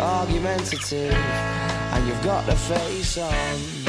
[0.00, 3.88] argumentative and you've got the face on.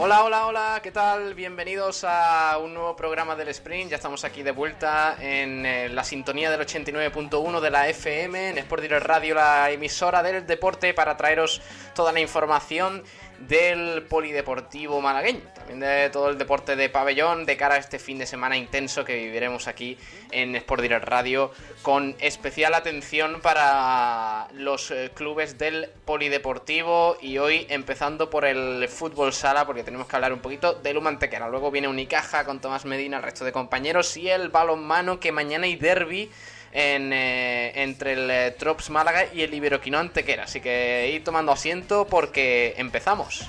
[0.00, 1.34] Hola, hola, hola, ¿qué tal?
[1.34, 3.90] Bienvenidos a un nuevo programa del Sprint.
[3.90, 8.58] Ya estamos aquí de vuelta en eh, la sintonía del 89.1 de la FM, en
[8.58, 11.60] Sport Direct Radio, la emisora del deporte, para traeros
[11.94, 13.02] toda la información
[13.40, 18.18] del polideportivo malagueño, también de todo el deporte de pabellón de cara a este fin
[18.18, 19.96] de semana intenso que viviremos aquí
[20.30, 27.66] en Sport Direct Radio con especial atención para los eh, clubes del polideportivo y hoy
[27.68, 31.88] empezando por el fútbol sala porque tenemos que hablar un poquito del Humantequera, luego viene
[31.88, 36.30] Unicaja con Tomás Medina, el resto de compañeros y el balonmano que mañana hay derby
[36.72, 40.44] eh, entre el eh, Trops Málaga y el Iberoquino Antequera.
[40.44, 43.48] Así que ir tomando asiento porque empezamos.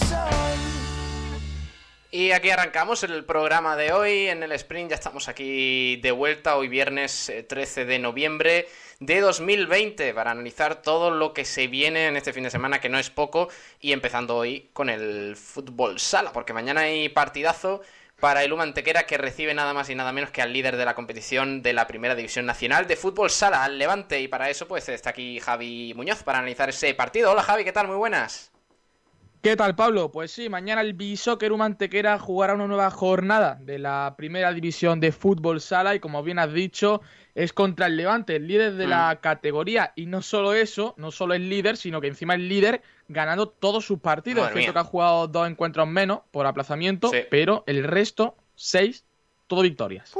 [2.13, 4.89] Y aquí arrancamos el programa de hoy en el sprint.
[4.89, 8.67] Ya estamos aquí de vuelta hoy viernes 13 eh, de noviembre
[8.99, 12.89] de 2020 para analizar todo lo que se viene en este fin de semana, que
[12.89, 13.47] no es poco,
[13.79, 17.81] y empezando hoy con el fútbol sala, porque mañana hay partidazo
[18.19, 20.95] para el Humantequera que recibe nada más y nada menos que al líder de la
[20.95, 24.89] competición de la Primera División Nacional de Fútbol Sala, al Levante, y para eso pues
[24.89, 27.31] está aquí Javi Muñoz para analizar ese partido.
[27.31, 27.87] Hola Javi, ¿qué tal?
[27.87, 28.50] Muy buenas.
[29.41, 30.11] ¿Qué tal, Pablo?
[30.11, 35.11] Pues sí, mañana el Bishoker Humantequera jugará una nueva jornada de la primera división de
[35.11, 37.01] fútbol sala y como bien has dicho,
[37.33, 39.17] es contra el Levante, el líder de la mm.
[39.17, 39.93] categoría.
[39.95, 43.83] Y no solo eso, no solo es líder, sino que encima es líder ganando todos
[43.83, 44.47] sus partidos.
[44.47, 49.05] Es cierto que ha jugado dos encuentros menos por aplazamiento, pero el resto, seis,
[49.47, 50.13] todo victorias.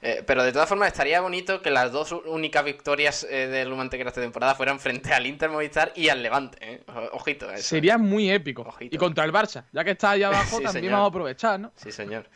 [0.00, 4.10] Eh, pero de todas formas estaría bonito que las dos únicas victorias eh, del Humantequera
[4.10, 6.58] esta temporada fueran frente al Inter Movistar y al Levante.
[6.60, 6.84] Eh.
[7.12, 7.48] Ojito.
[7.56, 8.74] Sería muy épico.
[8.80, 11.72] Y contra el Barça, ya que está ahí abajo, también vamos a aprovechar, ¿no?
[11.74, 12.28] Sí, señor.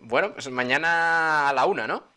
[0.00, 2.13] bueno, pues mañana a la una, ¿no?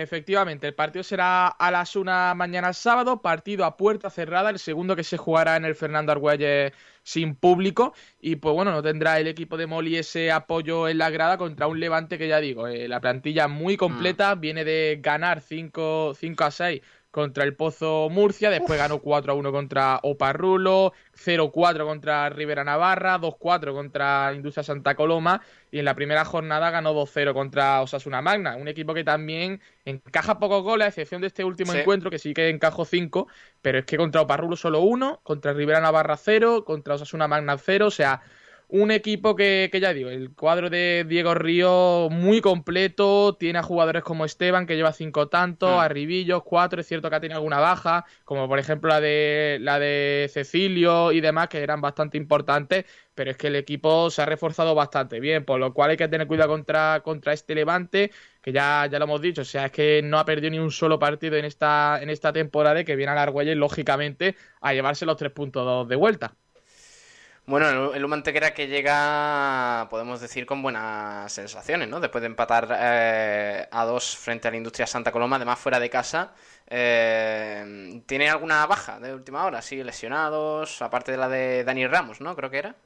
[0.00, 4.94] Efectivamente, el partido será a las una mañana sábado, partido a puerta cerrada, el segundo
[4.94, 6.72] que se jugará en el Fernando Argüelles
[7.02, 11.10] sin público y pues bueno, no tendrá el equipo de Moli ese apoyo en la
[11.10, 14.40] grada contra un Levante que ya digo, eh, la plantilla muy completa, mm.
[14.40, 19.52] viene de ganar 5 a 6 contra el Pozo Murcia, después ganó 4 a 1
[19.52, 25.40] contra Oparrulo, 0-4 contra Rivera Navarra, 2-4 contra Industria Santa Coloma
[25.70, 30.38] y en la primera jornada ganó 2-0 contra Osasuna Magna, un equipo que también encaja
[30.38, 33.26] pocos goles, a excepción de este último encuentro que sí que encajó 5,
[33.62, 37.86] pero es que contra Oparrulo solo 1, contra Rivera Navarra 0, contra Osasuna Magna 0,
[37.86, 38.20] o sea,
[38.68, 43.62] un equipo que, que, ya digo, el cuadro de Diego Río muy completo, tiene a
[43.62, 45.80] jugadores como Esteban que lleva cinco tantos, mm.
[45.80, 49.58] a Ribillos cuatro, es cierto que ha tenido alguna baja, como por ejemplo la de
[49.62, 52.84] la de Cecilio y demás, que eran bastante importantes,
[53.14, 56.08] pero es que el equipo se ha reforzado bastante bien, por lo cual hay que
[56.08, 58.12] tener cuidado contra, contra este Levante,
[58.42, 60.70] que ya, ya lo hemos dicho, o sea, es que no ha perdido ni un
[60.70, 64.74] solo partido en esta, en esta temporada y que viene a la y lógicamente, a
[64.74, 66.36] llevarse los tres puntos de vuelta.
[67.48, 71.98] Bueno, el Humantequera que llega, podemos decir, con buenas sensaciones, ¿no?
[71.98, 75.88] Después de empatar eh, a dos frente a la Industria Santa Coloma, además fuera de
[75.88, 76.34] casa.
[76.68, 79.62] Eh, ¿Tiene alguna baja de última hora?
[79.62, 82.36] Sí, lesionados, aparte de la de Dani Ramos, ¿no?
[82.36, 82.76] Creo que era.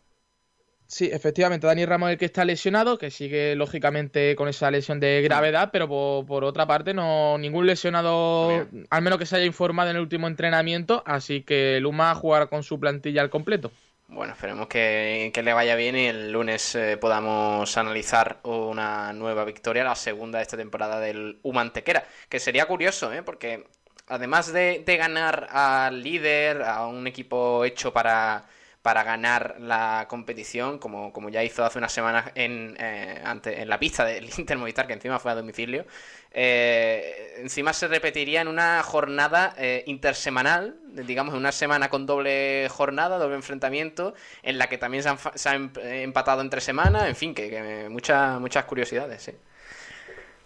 [0.87, 5.01] Sí, efectivamente, Dani Ramos es el que está lesionado, que sigue lógicamente con esa lesión
[5.01, 9.91] de gravedad, pero por, otra parte no ningún lesionado, al menos que se haya informado
[9.91, 13.73] en el último entrenamiento, así que Luma jugará con su plantilla al completo.
[14.13, 19.85] Bueno, esperemos que, le vaya bien y el lunes eh, podamos analizar una nueva victoria,
[19.85, 23.23] la segunda de esta temporada del Humantequera, que sería curioso, ¿eh?
[23.23, 23.67] porque
[24.09, 28.45] además de ganar al líder, a un equipo hecho para
[28.83, 33.79] para ganar la competición, como, como ya hizo hace unas semanas en, eh, en la
[33.79, 35.87] pista del Inter Movistar, que encima fue a domicilio.
[36.35, 40.77] Eh, encima se repetiría en una jornada eh, intersemanal,
[41.07, 45.73] digamos, en una semana con doble jornada, doble enfrentamiento, en la que también se han,
[45.83, 49.33] em, empatado entre semanas, en fin, que, muchas, muchas curiosidades, sí.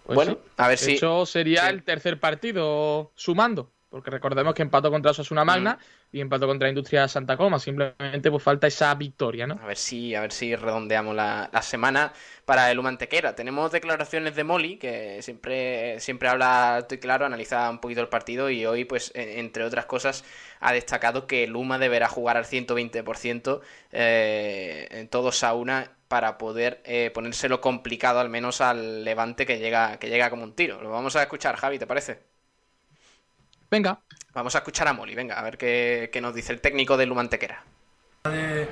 [0.05, 0.95] Pues bueno, a ver si.
[0.95, 3.71] Eso sería el tercer partido sumando.
[3.89, 5.79] Porque recordemos que empató contra Osasuna Magna
[6.11, 7.57] y empató contra Industria Santa Coma.
[7.57, 9.57] Simplemente pues falta esa victoria, ¿no?
[9.61, 12.11] A ver si, a ver si redondeamos la, semana
[12.43, 13.35] para el Humantequera.
[13.35, 18.49] Tenemos declaraciones de Molly, que siempre, siempre habla estoy claro, analiza un poquito el partido
[18.49, 20.25] y hoy, pues, e, entre otras cosas,
[20.59, 23.61] ha destacado que el Luma deberá jugar al 120%
[23.93, 29.59] eh, en todos a una para poder eh, ponérselo complicado al menos al Levante que
[29.59, 30.81] llega, que llega como un tiro.
[30.81, 32.36] Lo vamos a escuchar, Javi, ¿te parece?
[33.69, 33.99] Venga.
[34.33, 37.63] Vamos a escuchar a Molly, venga, a ver qué, nos dice el técnico de Lumantequera.
[38.23, 38.67] De,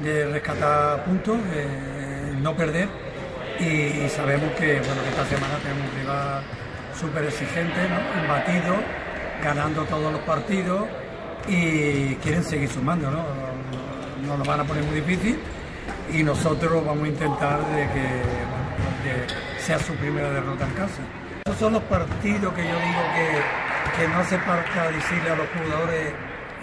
[0.00, 1.38] de rescatar puntos,
[2.40, 2.88] no perder
[3.60, 6.42] y, sabemos que, bueno, esta semana tenemos un rival
[6.98, 8.22] súper exigente, ¿no?
[8.22, 8.76] imbatido,
[9.42, 10.86] ganando todos los partidos
[11.46, 13.24] y quieren seguir sumando, ¿no?
[14.26, 15.38] Nos lo van a poner muy difícil
[16.12, 18.44] y nosotros vamos a intentar de que,
[19.60, 21.02] sea su primera derrota en casa.
[21.46, 25.46] Esos son los partidos que yo digo que que no hace falta decirle a los
[25.48, 26.12] jugadores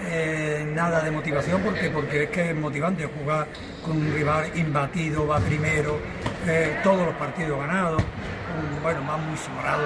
[0.03, 3.47] eh, nada de motivación porque, porque es que es motivante jugar
[3.83, 5.99] con un rival imbatido, va primero,
[6.47, 9.83] eh, todos los partidos ganados, un, bueno, más muy sobrado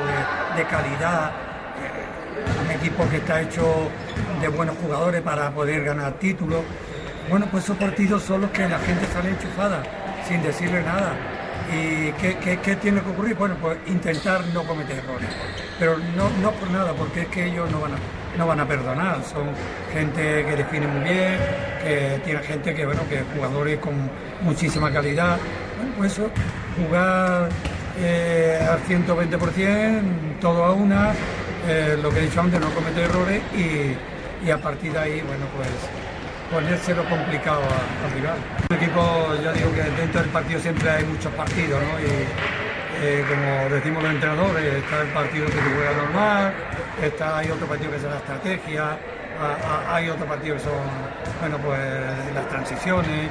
[0.55, 1.31] de, calidad,
[1.83, 3.89] eh, un equipo que está hecho
[4.41, 6.61] de buenos jugadores para poder ganar títulos.
[7.29, 9.83] Bueno, pues esos partidos son los que la gente sale enchufada,
[10.27, 11.34] sin decirle nada.
[11.73, 13.35] ¿Y qué, tiene que ocurrir?
[13.35, 15.29] Bueno, pues intentar no cometer errores.
[15.79, 17.97] Pero no, no por nada, porque es que ellos no van a,
[18.37, 19.23] no van a perdonar.
[19.23, 19.47] Son
[19.91, 21.37] gente que define muy bien,
[21.83, 23.93] que tiene gente que, bueno, que jugadores con
[24.41, 25.37] muchísima calidad.
[25.77, 26.29] Bueno, pues eso,
[26.77, 27.49] jugar
[27.99, 31.13] eh, al 120%, todo a una,
[31.67, 35.21] eh, lo que he dicho antes, no cometer errores y, y a partir de ahí,
[35.21, 35.69] bueno, pues
[36.51, 38.37] ponérselo complicado al rival.
[38.69, 41.99] El equipo, ya digo que dentro del partido siempre hay muchos partidos, ¿no?
[41.99, 42.25] Y
[43.01, 46.53] eh, como decimos los entrenadores, está el partido que se juega normal,
[47.01, 48.97] está, hay otro partido que es la estrategia,
[49.91, 50.71] hay otro partido que son,
[51.41, 51.79] bueno, pues
[52.33, 53.29] las transiciones,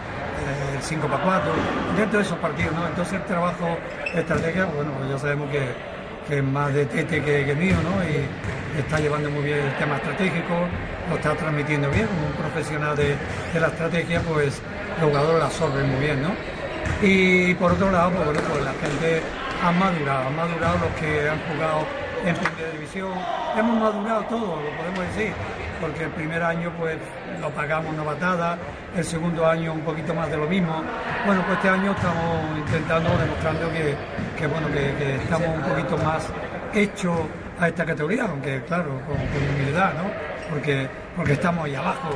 [0.75, 1.53] el 5 para 4,
[1.97, 2.87] dentro de esos partidos, ¿no?
[2.87, 3.79] Entonces el trabajo
[4.15, 5.95] estrategia, bueno, pues ya sabemos que,
[6.29, 8.03] es más de Tete que mío, ¿no?
[8.05, 10.69] Y está llevando muy bien el tema estratégico,
[11.09, 13.17] lo está transmitiendo bien, como un profesional de,
[13.59, 14.61] la estrategia, pues
[15.01, 16.31] los jugadores la absorben muy bien, ¿no?
[17.03, 19.23] Y por otro lado, pues, bueno, pues la gente
[19.63, 21.87] ha madurado, han madurado los que han jugado
[22.25, 23.13] en primera división,
[23.59, 25.33] hemos madurado todo, lo podemos decir,
[25.81, 26.97] porque el primer año pues
[27.41, 28.57] lo pagamos novatada,
[28.97, 30.83] el segundo año un poquito más de lo mismo.
[31.27, 36.27] Bueno, pues este año estamos intentando, demostrando que, bueno, que, estamos un poquito más
[36.73, 37.21] hechos
[37.61, 40.34] a esta categoría, aunque claro, con humildad, ¿no?
[40.51, 42.11] Porque, porque estamos ahí abajo,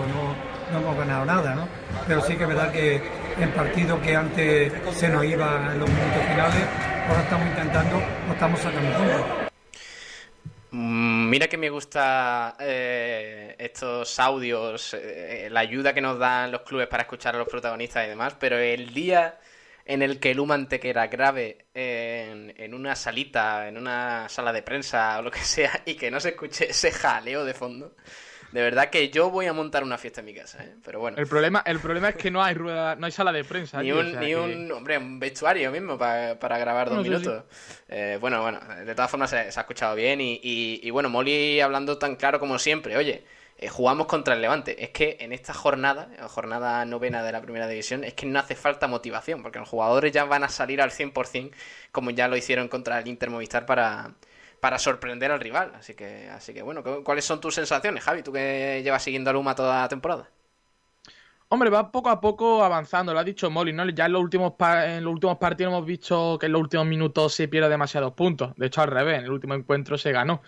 [0.72, 1.68] no, hemos ganado nada, ¿no?
[2.06, 3.02] Pero sí que es verdad que
[3.38, 6.62] en partidos que antes se nos iban en los minutos finales,
[7.08, 9.48] ahora estamos intentando o estamos sacando puntos.
[10.70, 16.62] Mm, mira que me gusta eh, estos audios, eh, la ayuda que nos dan los
[16.62, 19.38] clubes para escuchar a los protagonistas y demás, pero el día
[19.88, 25.18] en el que el Humantequera grave en, en, una salita, en una sala de prensa
[25.18, 27.96] o lo que sea, y que no se escuche ese jaleo de fondo.
[28.52, 30.74] De verdad que yo voy a montar una fiesta en mi casa, ¿eh?
[30.82, 31.18] Pero bueno.
[31.18, 33.82] El problema, el problema es que no hay rueda, no hay sala de prensa.
[33.82, 37.44] Ni un, ni un hombre, un vestuario mismo para, grabar dos minutos.
[37.88, 41.98] Eh, bueno, bueno, de todas formas se, ha escuchado bien y, y, bueno, Molly hablando
[41.98, 43.24] tan claro como siempre, oye,
[43.58, 44.82] eh, jugamos contra el Levante.
[44.84, 48.54] Es que en esta jornada, jornada novena de la primera división, es que no hace
[48.54, 51.50] falta motivación, porque los jugadores ya van a salir al 100%,
[51.90, 54.14] como ya lo hicieron contra el Inter Movistar para,
[54.60, 55.72] para sorprender al rival.
[55.74, 58.22] Así que, así que bueno, ¿cuáles son tus sensaciones, Javi?
[58.22, 60.28] Tú que llevas siguiendo a Luma toda la temporada.
[61.50, 63.88] Hombre, va poco a poco avanzando, lo ha dicho Molly, ¿no?
[63.88, 67.34] Ya en los últimos en los últimos partidos hemos visto que en los últimos minutos
[67.34, 68.54] se pierde demasiados puntos.
[68.56, 70.42] De hecho, al revés, en el último encuentro se ganó.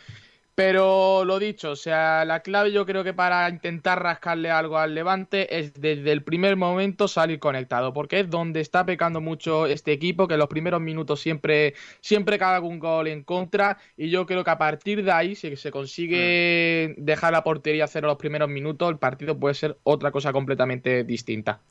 [0.62, 4.94] Pero lo dicho, o sea, la clave yo creo que para intentar rascarle algo al
[4.94, 9.92] Levante es desde el primer momento salir conectado, porque es donde está pecando mucho este
[9.92, 14.26] equipo, que en los primeros minutos siempre, siempre cae algún gol en contra, y yo
[14.26, 17.04] creo que a partir de ahí, si se consigue mm.
[17.06, 21.62] dejar la portería cero los primeros minutos, el partido puede ser otra cosa completamente distinta.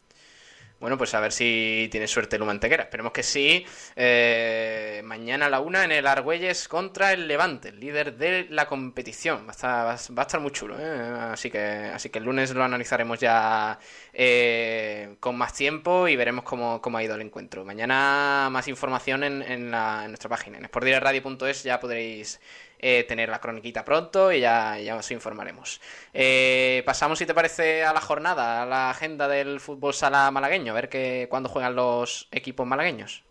[0.80, 2.84] Bueno, pues a ver si tiene suerte el Mantequera.
[2.84, 3.66] Esperemos que sí.
[3.98, 8.66] Eh, mañana a la una en el Argüelles contra el Levante, el líder de la
[8.66, 9.46] competición.
[9.46, 10.78] Va a estar, va a estar muy chulo.
[10.80, 11.32] ¿eh?
[11.32, 13.78] Así, que, así que el lunes lo analizaremos ya
[14.14, 17.66] eh, con más tiempo y veremos cómo, ha ido el encuentro.
[17.66, 20.60] Mañana más información en, en, la, en nuestra página.
[20.60, 22.40] En sportdirectradio.es ya podréis
[22.80, 25.82] eh, tener la croniquita pronto y ya, ya os informaremos.
[26.14, 30.72] Eh, pasamos, si te parece, a la jornada, a la agenda del fútbol sala malagueño,
[30.72, 33.24] a ver que, cuándo juegan los equipos malagueños.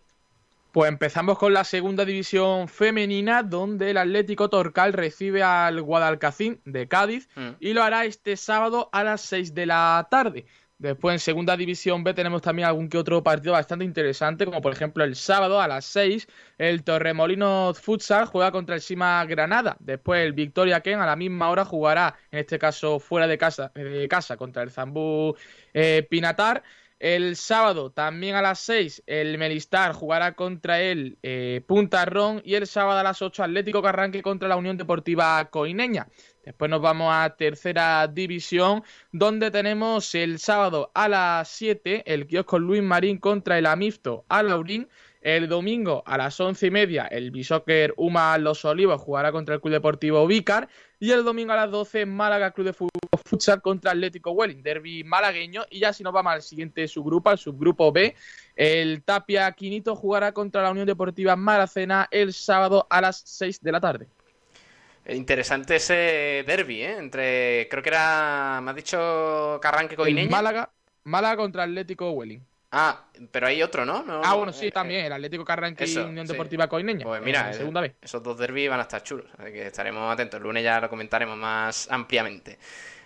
[0.71, 6.87] Pues empezamos con la segunda división femenina, donde el Atlético Torcal recibe al Guadalcacín de
[6.87, 7.49] Cádiz mm.
[7.59, 10.45] y lo hará este sábado a las 6 de la tarde.
[10.79, 14.71] Después en segunda división B tenemos también algún que otro partido bastante interesante, como por
[14.71, 16.25] ejemplo el sábado a las 6
[16.57, 19.75] el Torremolinos Futsal juega contra el Sima Granada.
[19.81, 23.73] Después el Victoria Ken a la misma hora jugará, en este caso fuera de casa,
[23.75, 25.35] de casa contra el Zambú
[25.73, 26.63] eh, Pinatar.
[26.99, 32.55] El sábado, también a las 6, el Melistar jugará contra el eh, Punta Ron y
[32.55, 36.09] el sábado a las 8, Atlético Carranque contra la Unión Deportiva Coineña.
[36.43, 42.59] Después nos vamos a tercera división, donde tenemos el sábado a las 7 el kiosco
[42.59, 44.89] Luis Marín contra el Amifto Alaurín.
[45.21, 49.61] El domingo a las once y media el Bishoker Uma Los Olivos jugará contra el
[49.61, 50.69] Club Deportivo Vícar.
[51.01, 52.89] Y el domingo a las 12 Málaga Club de Fútbol
[53.23, 55.63] Futsal contra Atlético Welling, derby malagueño.
[55.69, 58.15] Y ya si nos vamos al siguiente subgrupo, al subgrupo B,
[58.55, 63.71] el Tapia Quinito jugará contra la Unión Deportiva Maracena el sábado a las 6 de
[63.71, 64.07] la tarde.
[65.07, 66.97] Interesante ese derby, ¿eh?
[66.97, 70.29] Entre, creo que era, me has dicho Carranque Coineña.
[70.29, 70.69] Málaga,
[71.05, 72.48] Málaga contra Atlético Welling.
[72.71, 74.03] Ah, pero hay otro, ¿no?
[74.23, 77.03] ah, bueno, sí, eh, también, el Atlético Carranque y Unión Deportiva Coineña.
[77.03, 77.95] Pues mira, segunda vez.
[77.99, 80.37] esos dos derbis van a estar chulos, así que estaremos atentos.
[80.37, 82.59] El lunes ya lo comentaremos más ampliamente.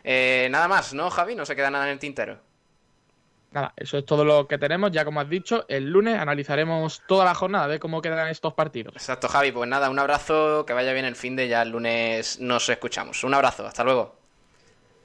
[0.04, 1.34] Eh, nada más, ¿no, Javi?
[1.36, 2.40] No se queda nada en el tintero.
[3.52, 4.92] Nada, eso es todo lo que tenemos.
[4.92, 8.94] Ya como has dicho, el lunes analizaremos toda la jornada de cómo quedan estos partidos.
[8.96, 9.52] Exacto, Javi.
[9.52, 13.24] Pues nada, un abrazo, que vaya bien el fin de ya el lunes nos escuchamos.
[13.24, 14.23] Un abrazo, hasta luego.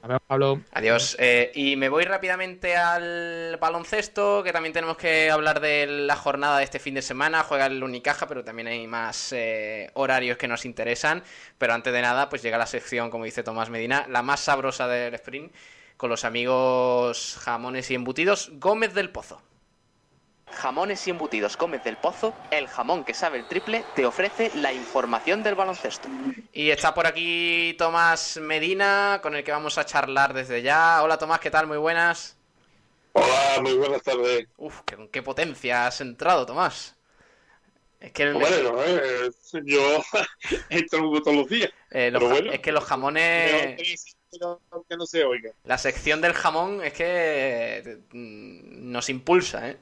[0.03, 0.61] Adiós, Pablo.
[0.73, 1.17] Adiós.
[1.19, 6.59] Eh, y me voy rápidamente al baloncesto, que también tenemos que hablar de la jornada
[6.59, 7.43] de este fin de semana.
[7.43, 11.23] Juega el Unicaja, pero también hay más eh, horarios que nos interesan.
[11.59, 14.87] Pero antes de nada, pues llega la sección, como dice Tomás Medina, la más sabrosa
[14.87, 15.53] del sprint
[15.97, 19.43] con los amigos jamones y embutidos Gómez del Pozo.
[20.53, 24.73] Jamones y embutidos Gómez del Pozo, el jamón que sabe el triple, te ofrece la
[24.73, 26.09] información del baloncesto.
[26.53, 31.03] Y está por aquí Tomás Medina, con el que vamos a charlar desde ya.
[31.03, 31.67] Hola Tomás, ¿qué tal?
[31.67, 32.37] Muy buenas.
[33.13, 34.47] Hola, muy buenas tardes.
[34.57, 34.81] Uf,
[35.13, 36.97] qué, potencia has entrado, Tomás.
[38.01, 39.31] Es que bueno, eh,
[39.65, 40.03] yo
[40.71, 41.71] entro todos los días.
[41.91, 42.13] Eh,
[42.53, 43.77] es que los jamones
[44.89, 45.51] que no se oiga.
[45.65, 49.77] La sección del jamón es que mm, nos impulsa, ¿eh?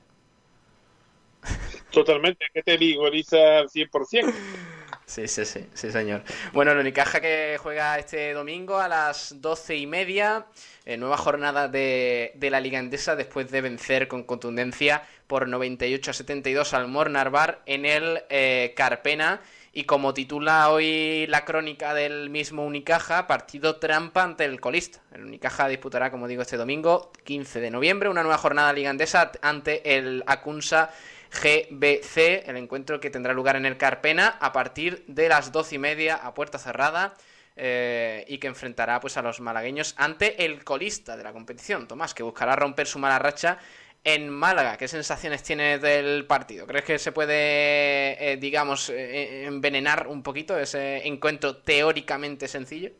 [1.90, 4.34] Totalmente, que te vigoriza al 100%.
[5.06, 6.24] Sí, sí, sí, sí, señor.
[6.52, 10.46] Bueno, el Unicaja que juega este domingo a las doce y media,
[10.84, 16.14] eh, nueva jornada de, la Liga Endesa después de vencer con contundencia por 98 a
[16.14, 19.40] 72 al Mornarbar en el eh, Carpena
[19.72, 25.00] y como titula hoy la crónica del mismo Unicaja, partido trampa ante el colista.
[25.12, 29.96] El Unicaja disputará, como digo, este domingo, 15 de noviembre, una nueva jornada ligandesa ante
[29.96, 30.90] el Acunsa
[31.40, 35.78] GBC, el encuentro que tendrá lugar en el Carpena a partir de las doce y
[35.78, 37.14] media a puerta cerrada.
[37.58, 42.12] Eh, y que enfrentará pues a los malagueños ante el colista de la competición, Tomás,
[42.12, 43.58] que buscará romper su mala racha
[44.06, 46.64] en Málaga, ¿qué sensaciones tienes del partido?
[46.64, 52.92] ¿Crees que se puede, eh, digamos, eh, envenenar un poquito ese encuentro teóricamente sencillo?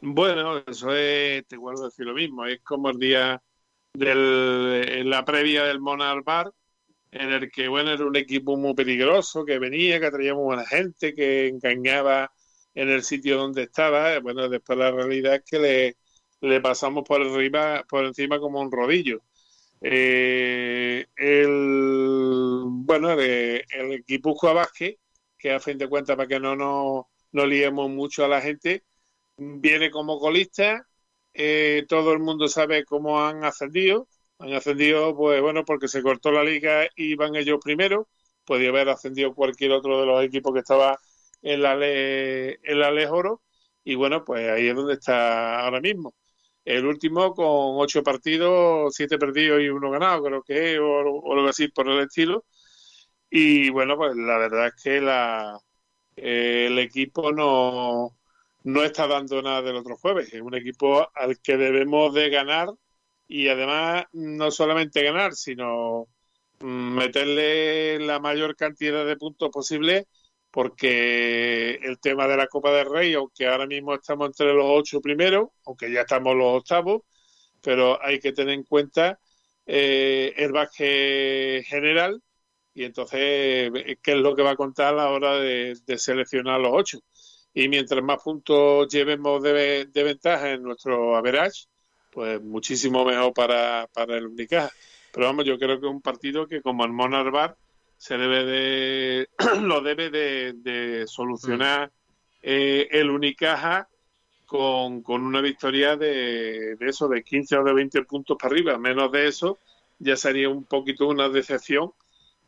[0.00, 3.42] Bueno, eso es, te vuelvo a decir lo mismo, es como el día
[3.92, 6.50] de la previa del Monal Bar,
[7.10, 10.66] en el que, bueno, era un equipo muy peligroso, que venía, que traía muy buena
[10.66, 12.32] gente, que engañaba
[12.74, 14.18] en el sitio donde estaba.
[14.20, 15.96] Bueno, después la realidad es que le,
[16.40, 19.20] le pasamos por arriba, por encima como un rodillo.
[19.80, 24.96] Eh, el, bueno, el, el Guipúzcoa Vázquez,
[25.38, 28.84] que a fin de cuentas, para que no nos no liemos mucho a la gente,
[29.36, 30.86] viene como colista.
[31.34, 34.08] Eh, todo el mundo sabe cómo han ascendido.
[34.38, 38.08] Han ascendido, pues bueno, porque se cortó la liga y van ellos primero.
[38.44, 40.98] Podría haber ascendido cualquier otro de los equipos que estaba
[41.42, 43.42] el Ale, el Alejoro
[43.84, 46.14] y bueno, pues ahí es donde está ahora mismo.
[46.64, 47.46] El último con
[47.80, 52.44] ocho partidos, siete perdidos y uno ganado, creo que o, algo así por el estilo.
[53.30, 55.58] Y bueno, pues la verdad es que la,
[56.16, 58.16] el equipo no,
[58.64, 60.32] no está dando nada del otro jueves.
[60.34, 62.68] Es un equipo al que debemos de ganar
[63.28, 66.08] y además no solamente ganar, sino
[66.60, 66.66] mm,
[66.96, 70.06] meterle la mayor cantidad de puntos posible
[70.50, 75.00] porque el tema de la Copa del Rey, aunque ahora mismo estamos entre los ocho
[75.00, 77.02] primeros, aunque ya estamos los octavos,
[77.62, 79.20] pero hay que tener en cuenta
[79.66, 82.22] eh, el baje general
[82.74, 83.70] y entonces
[84.02, 87.00] qué es lo que va a contar a la hora de, seleccionar los ocho.
[87.54, 91.66] Y mientras más puntos llevemos de, ventaja en nuestro average,
[92.18, 94.72] pues muchísimo mejor para, para el Unicaja.
[95.12, 97.56] Pero vamos, yo creo que es un partido que como el Monarbar
[97.96, 99.28] se debe de
[99.62, 101.92] lo debe de, solucionar
[102.42, 103.88] eh, el Unicaja
[104.46, 108.78] con, con una victoria de, de, eso, de 15 o de 20 puntos para arriba.
[108.78, 109.58] Menos de eso
[110.00, 111.92] ya sería un poquito una decepción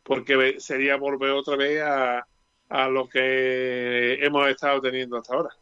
[0.03, 2.27] porque sería volver otra vez a,
[2.67, 5.55] a lo que hemos estado teniendo hasta ahora.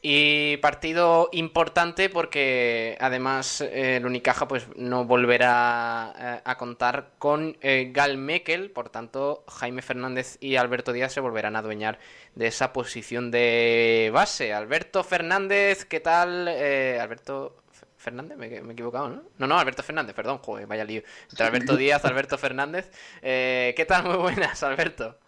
[0.00, 7.56] Y partido importante porque además eh, el Unicaja pues no volverá eh, a contar con
[7.62, 11.98] eh, Gal Mekel, por tanto Jaime Fernández y Alberto Díaz se volverán a adueñar
[12.36, 14.52] de esa posición de base.
[14.52, 16.46] Alberto Fernández, ¿qué tal?
[16.46, 17.56] Alberto
[17.96, 19.22] Fernández, me, he equivocado, ¿no?
[19.38, 21.02] No, no, Alberto Fernández, perdón, joder, vaya lío.
[21.28, 22.88] Entre Alberto Díaz, Alberto Fernández.
[23.20, 24.04] ¿Qué tal?
[24.04, 25.18] Muy buenas, Alberto.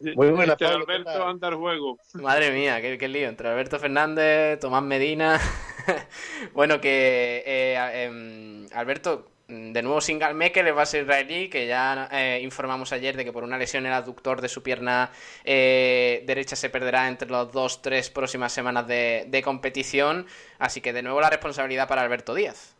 [0.00, 1.98] Muy buena, este Alberto anda juego.
[2.14, 3.28] Madre mía, qué, lío.
[3.28, 5.40] Entre Alberto Fernández, Tomás Medina.
[6.54, 11.66] bueno, que eh, em, Alberto, de nuevo sin Galmeque, le va a ser israelí, que
[11.66, 15.10] ya eh, informamos ayer de que por una lesión en el aductor de su pierna
[15.44, 20.26] eh, derecha se perderá entre los dos, tres próximas semanas de, de competición.
[20.58, 22.76] Así que de nuevo la responsabilidad para Alberto Díaz.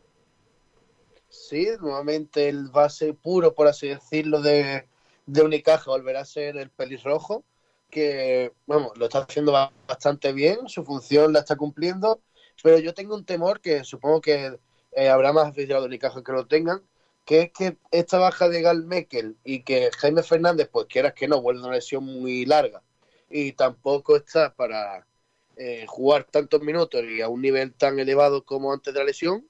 [1.28, 4.87] Sí, nuevamente el base puro, por así decirlo, de
[5.28, 7.44] de Unicaja volverá a ser el pelirrojo,
[7.90, 9.52] que, vamos, lo está haciendo
[9.86, 12.22] bastante bien, su función la está cumpliendo,
[12.62, 14.58] pero yo tengo un temor que supongo que
[14.92, 16.82] eh, habrá más aficionados de Unicaja que lo tengan,
[17.26, 21.28] que es que esta baja de Gal Mekel y que Jaime Fernández, pues quieras que
[21.28, 22.82] no, vuelve una lesión muy larga
[23.28, 25.06] y tampoco está para
[25.56, 29.46] eh, jugar tantos minutos y a un nivel tan elevado como antes de la lesión,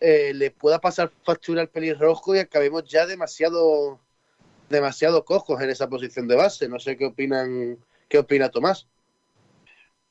[0.00, 3.98] eh, le pueda pasar factura al pelirrojo y acabemos ya demasiado
[4.68, 6.68] demasiado cojos en esa posición de base.
[6.68, 8.88] No sé qué opinan, qué opina Tomás.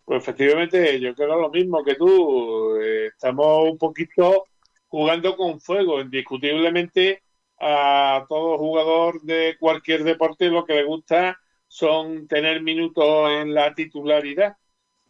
[0.06, 2.78] Pues efectivamente, yo creo lo mismo que tú.
[2.80, 4.46] Eh, estamos un poquito
[4.88, 6.00] jugando con fuego.
[6.00, 7.24] Indiscutiblemente,
[7.60, 13.74] a todo jugador de cualquier deporte lo que le gusta son tener minutos en la
[13.74, 14.58] titularidad.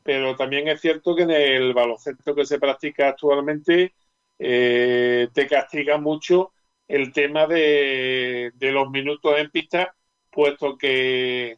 [0.03, 3.93] Pero también es cierto que en el baloncesto que se practica actualmente
[4.39, 6.53] eh, te castiga mucho
[6.87, 9.95] el tema de, los minutos en pista,
[10.31, 11.57] puesto que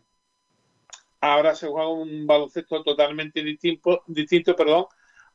[1.21, 4.85] ahora se juega un baloncesto totalmente distinto, distinto perdón,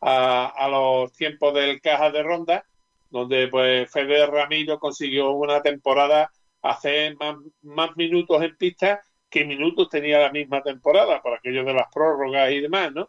[0.01, 2.65] a, los tiempos del caja de ronda,
[3.11, 6.31] donde pues Fede Ramiro consiguió una temporada
[6.63, 11.75] hacer más, más minutos en pista que minutos tenía la misma temporada, por aquello de
[11.75, 13.09] las prórrogas y demás, ¿no?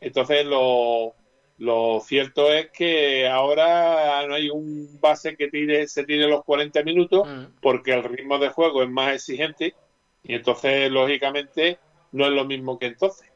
[0.00, 1.14] Entonces lo,
[1.58, 6.82] lo cierto es que ahora no hay un base que tire, se tire los 40
[6.84, 7.60] minutos mm.
[7.60, 9.74] porque el ritmo de juego es más exigente
[10.22, 11.78] y entonces, lógicamente,
[12.12, 13.28] no es lo mismo que entonces.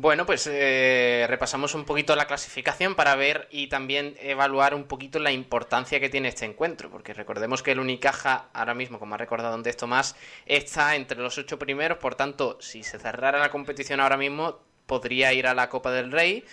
[0.00, 5.18] Bueno, pues eh, repasamos un poquito la clasificación para ver y también evaluar un poquito
[5.18, 9.18] la importancia que tiene este encuentro, porque recordemos que el Unicaja, ahora mismo, como ha
[9.18, 10.14] recordado antes Tomás,
[10.46, 15.32] está entre los ocho primeros, por tanto, si se cerrara la competición ahora mismo, podría
[15.32, 16.44] ir a la Copa del Rey,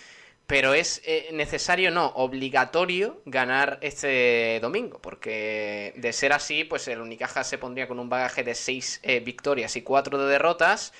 [0.46, 7.00] pero es eh, necesario, no, obligatorio ganar este domingo, porque de ser así, pues el
[7.00, 10.92] Unicaja se pondría con un bagaje de 6 eh, victorias y 4 de derrotas.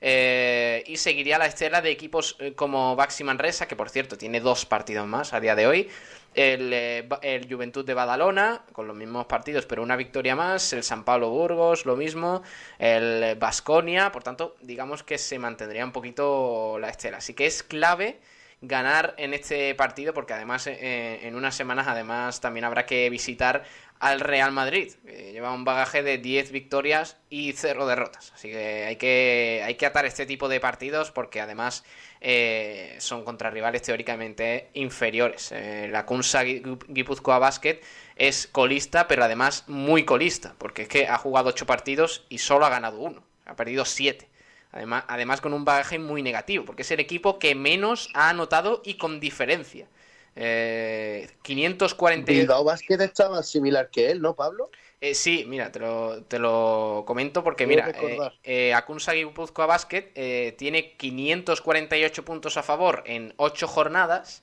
[0.00, 4.66] Eh, y seguiría la estela de equipos como Baxi Manresa, que por cierto tiene dos
[4.66, 5.88] partidos más a día de hoy.
[6.34, 10.72] El, el, Juventud de Badalona, con los mismos partidos, pero una victoria más.
[10.72, 12.42] El San Pablo Burgos, lo mismo.
[12.78, 17.18] El Basconia, por tanto, digamos que se mantendría un poquito la estela.
[17.18, 18.18] Así que es clave
[18.66, 23.64] ganar en este partido, porque además eh, en unas semanas además también habrá que visitar
[24.00, 24.92] al Real Madrid.
[25.04, 28.32] lleva un bagaje de 10 victorias y 0 derrotas.
[28.34, 31.84] Así que hay que, hay que atar este tipo de partidos porque además
[32.26, 35.52] eh, son contra rivales teóricamente inferiores.
[35.52, 37.80] Eh, la Kunsa Guipúzcoa Basket
[38.16, 42.64] es colista, pero además muy colista, porque es que ha jugado 8 partidos y solo
[42.64, 43.22] ha ganado uno.
[43.44, 44.26] Ha perdido 7.
[44.72, 48.80] Además, además con un bagaje muy negativo, porque es el equipo que menos ha anotado
[48.84, 49.86] y con diferencia.
[50.36, 52.32] Eh, 540...
[52.32, 54.70] Bilbao Basket estaba similar que él, ¿no, Pablo?
[55.00, 60.10] Eh, sí, mira, te lo, te lo comento porque, mira, eh, eh, Akunsa Guipúzcoa Basket
[60.14, 64.42] eh, tiene 548 puntos a favor en 8 jornadas,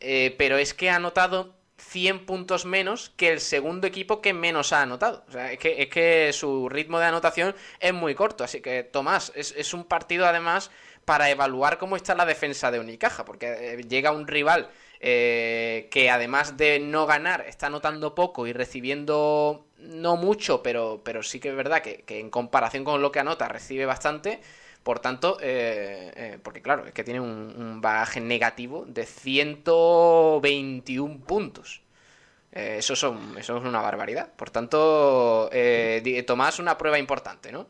[0.00, 4.72] eh, pero es que ha anotado 100 puntos menos que el segundo equipo que menos
[4.72, 5.24] ha anotado.
[5.28, 8.44] O sea, es que, es que su ritmo de anotación es muy corto.
[8.44, 10.70] Así que, Tomás, es, es un partido además
[11.04, 14.68] para evaluar cómo está la defensa de Unicaja, porque eh, llega un rival
[15.02, 21.22] eh, que además de no ganar está anotando poco y recibiendo no mucho, pero, pero
[21.22, 24.40] sí que es verdad que, en comparación con lo que anota recibe bastante.
[24.82, 31.20] Por tanto, eh, eh, porque claro, es que tiene un, un bagaje negativo de 121
[31.24, 31.82] puntos.
[32.52, 34.32] Eh, eso, son, eso es una barbaridad.
[34.34, 37.66] Por tanto, eh, Tomás, una prueba importante, ¿no?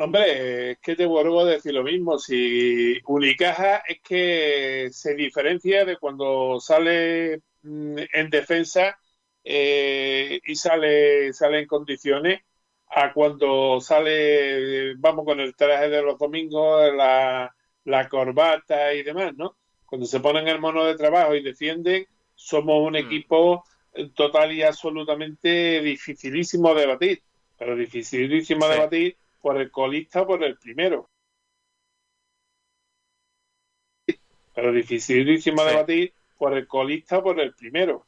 [0.00, 2.18] Hombre, es que te vuelvo a decir lo mismo.
[2.18, 8.96] Si Unicaja es que se diferencia de cuando sale mm, en defensa
[9.42, 12.42] eh, y sale, sale en condiciones
[12.86, 17.52] a cuando sale, vamos con el traje de los domingos, la,
[17.84, 19.56] la corbata y demás, ¿no?
[19.84, 22.96] Cuando se ponen el mono de trabajo y defienden, somos un Mm.
[22.96, 23.64] equipo
[24.14, 27.22] total y absolutamente dificilísimo de batir,
[27.56, 28.76] pero dificilísimo de Sí.
[28.76, 31.10] batir por el colista o por el primero.
[34.54, 35.76] Pero dificilísimo de Sí.
[35.76, 38.07] batir por el colista o por el primero.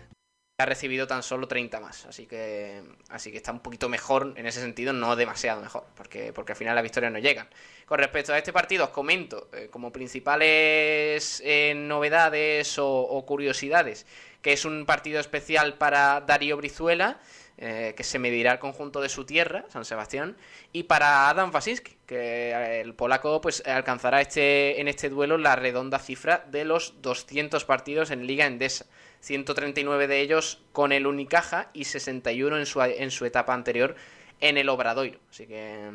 [0.61, 2.05] Ha recibido tan solo 30 más.
[2.05, 6.33] Así que, así que está un poquito mejor en ese sentido, no demasiado mejor, porque,
[6.33, 7.47] porque al final las victorias no llegan.
[7.85, 14.05] Con respecto a este partido, os comento eh, como principales eh, novedades o, o curiosidades
[14.41, 17.19] que es un partido especial para Darío Brizuela,
[17.63, 20.35] eh, que se medirá al conjunto de su tierra, San Sebastián,
[20.73, 25.55] y para Adam Wasinski, que eh, el polaco pues alcanzará este, en este duelo la
[25.55, 28.87] redonda cifra de los 200 partidos en Liga Endesa.
[29.19, 33.95] 139 de ellos con el Unicaja y 61 en su, en su etapa anterior
[34.39, 35.19] en el Obradoiro.
[35.29, 35.87] Así que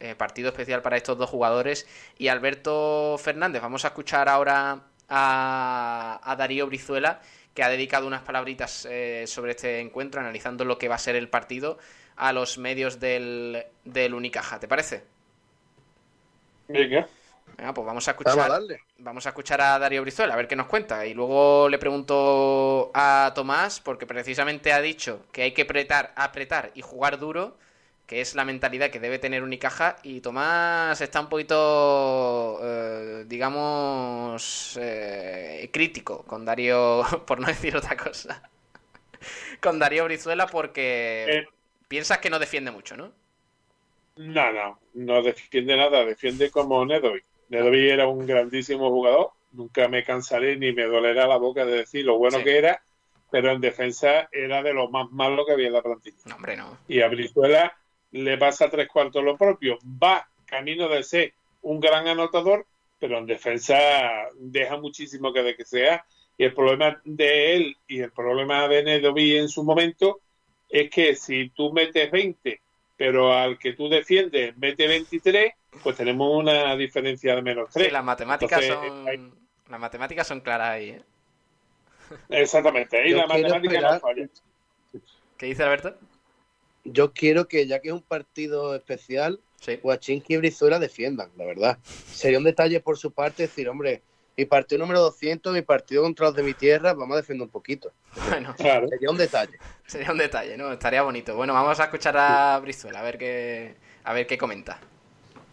[0.00, 1.86] eh, partido especial para estos dos jugadores.
[2.16, 7.20] Y Alberto Fernández, vamos a escuchar ahora a Darío Brizuela,
[7.54, 11.16] que ha dedicado unas palabritas eh, sobre este encuentro, analizando lo que va a ser
[11.16, 11.78] el partido
[12.16, 14.60] a los medios del, del Unicaja.
[14.60, 15.04] ¿Te parece?
[16.68, 17.06] Venga.
[17.56, 18.36] Venga, pues vamos a escuchar.
[18.36, 18.80] Vamos a darle.
[18.98, 21.04] Vamos a escuchar a Darío Brizuela, a ver qué nos cuenta.
[21.06, 26.70] Y luego le pregunto a Tomás, porque precisamente ha dicho que hay que apretar, apretar
[26.74, 27.56] y jugar duro,
[28.10, 29.94] que es la mentalidad que debe tener Unicaja.
[30.02, 37.96] Y Tomás está un poquito, eh, digamos, eh, crítico con Darío, por no decir otra
[37.96, 38.42] cosa.
[39.62, 41.46] con Darío Brizuela porque Eh.
[41.86, 43.12] piensas que no defiende mucho, ¿no?
[44.16, 47.24] No, no, no defiende nada, defiende como Nedovic.
[47.48, 52.04] Nedovic era un grandísimo jugador, nunca me cansaré ni me dolerá la boca de decir
[52.04, 52.44] lo bueno Sí.
[52.44, 52.82] que era,
[53.30, 56.16] pero en defensa era de lo más malo que había en la plantilla.
[56.24, 56.76] No, hombre, no.
[56.88, 57.76] Y a Brizuela
[58.12, 62.66] le pasa tres cuartos lo propio, va camino de ser un gran anotador,
[62.98, 63.78] pero en defensa
[64.36, 66.04] deja muchísimo que de que sea.
[66.36, 70.20] Y el problema de él y el problema de Nedovic en su momento
[70.68, 72.60] es que si tú metes 20
[72.96, 77.86] pero al que tú defiendes mete 23, pues tenemos una diferencia de menos 3.
[77.86, 79.08] Sí, las matemáticas Entonces, son.
[79.08, 79.32] hay-
[79.70, 81.02] Las matemáticas son claras ahí, ¿eh?
[82.28, 84.28] Exactamente, ahí Yo la matemática no esperar- falla.
[85.38, 85.94] ¿Qué dice Alberto?
[86.92, 89.78] Yo quiero que, ya que es un partido especial, Sí.
[89.82, 91.78] Huachinski y Brizuela defiendan, la verdad.
[92.10, 94.00] Sería un detalle por su parte decir, hombre,
[94.34, 97.50] mi partido número 200, mi partido contra los de mi tierra, vamos a defender un
[97.50, 97.92] poquito.
[98.30, 98.88] Bueno, Claro.
[98.88, 99.58] Sería un detalle.
[99.86, 100.72] sería un detalle, ¿no?
[100.72, 101.36] Estaría bonito.
[101.36, 103.74] Bueno, vamos a escuchar a Brizuela, a ver qué,
[104.04, 104.80] a ver qué comenta.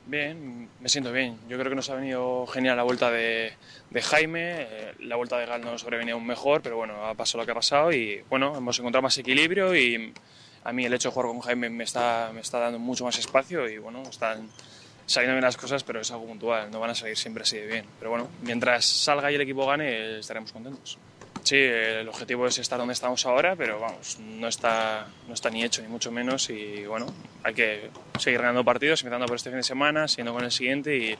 [0.06, 1.38] Bien, me siento bien.
[1.50, 3.52] Yo creo que nos ha venido genial la vuelta de,
[3.90, 4.62] de Jaime.
[4.62, 7.46] eh, La vuelta de Gal no nos sobrevenía aún mejor, pero bueno, ha pasado lo
[7.46, 10.14] que ha pasado y bueno, hemos encontrado más equilibrio y
[10.68, 13.18] a mí el hecho de jugar con Jaime me está, me está dando mucho más
[13.18, 14.50] espacio y bueno, están
[15.16, 17.86] bien las cosas, pero es algo puntual, no van a salir siempre así de bien.
[17.98, 20.98] Pero bueno, mientras salga y el equipo gane, estaremos contentos.
[21.42, 25.64] Sí, el objetivo es estar donde estamos ahora, pero vamos, no está, no está ni
[25.64, 26.50] hecho, ni mucho menos.
[26.50, 27.06] Y bueno,
[27.44, 30.98] hay que seguir ganando partidos, empezando por este fin de semana, siguiendo con el siguiente
[30.98, 31.18] y,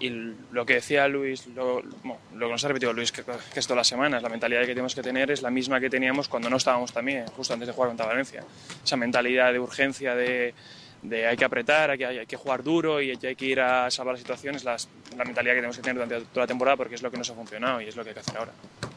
[0.00, 0.08] y
[0.50, 3.76] lo que decía Luis, lo, lo que nos ha repetido Luis, que, que es todas
[3.76, 6.56] las semanas, la mentalidad que tenemos que tener es la misma que teníamos cuando no
[6.56, 8.42] estábamos también, justo antes de jugar contra Valencia.
[8.82, 10.54] Esa mentalidad de urgencia, de,
[11.02, 13.90] de hay que apretar, hay que, hay que jugar duro y hay que ir a
[13.90, 14.76] salvar las situaciones, la
[15.24, 17.34] mentalidad que tenemos que tener durante toda la temporada porque es lo que nos ha
[17.34, 18.52] funcionado y es lo que hay que hacer ahora.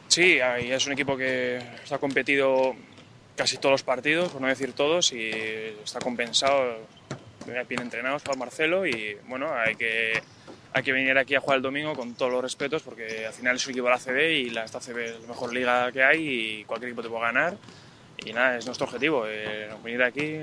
[0.08, 2.74] Sí, es un equipo que ha competido
[3.36, 5.30] casi todos los partidos, por no decir todos, y
[5.82, 6.78] está compensado,
[7.68, 10.22] bien entrenados por Marcelo y bueno, hay que,
[10.74, 13.54] hay que venir aquí a jugar el domingo con todos los respetos porque al final
[13.54, 16.02] es un equipo de la CB y la, esta CB es la mejor liga que
[16.02, 17.56] hay y cualquier equipo te puede ganar.
[18.24, 20.40] Y nada, es nuestro objetivo, eh, venir aquí,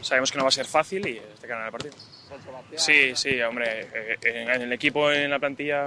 [0.00, 1.94] sabemos que no va a ser fácil y este ganar el partido.
[2.76, 5.84] Sí, sí, hombre, eh, en el equipo, en la plantilla,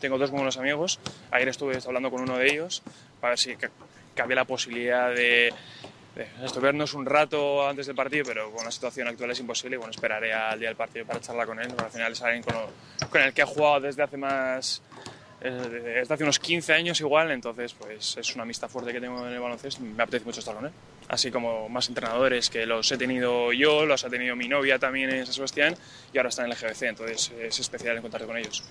[0.00, 0.98] tengo dos buenos amigos,
[1.30, 2.82] ayer estuve hablando con uno de ellos
[3.20, 3.56] para ver si
[4.20, 5.52] había la posibilidad de,
[6.14, 9.76] de vernos un rato antes del partido, pero con la situación actual es imposible.
[9.76, 12.42] Bueno, esperaré al día del partido para charlar con él, porque al final es alguien
[12.42, 14.82] con, el que he jugado desde hace más
[15.40, 19.32] desde hace unos 15 años igual, entonces pues es una amistad fuerte que tengo en
[19.32, 20.72] el baloncesto, me apetece mucho estar con él.
[21.08, 25.10] Así como más entrenadores que los he tenido yo, los ha tenido mi novia también
[25.10, 25.74] en San Sebastián
[26.12, 28.62] y ahora están en el GBC, entonces es especial encontrarte con ellos.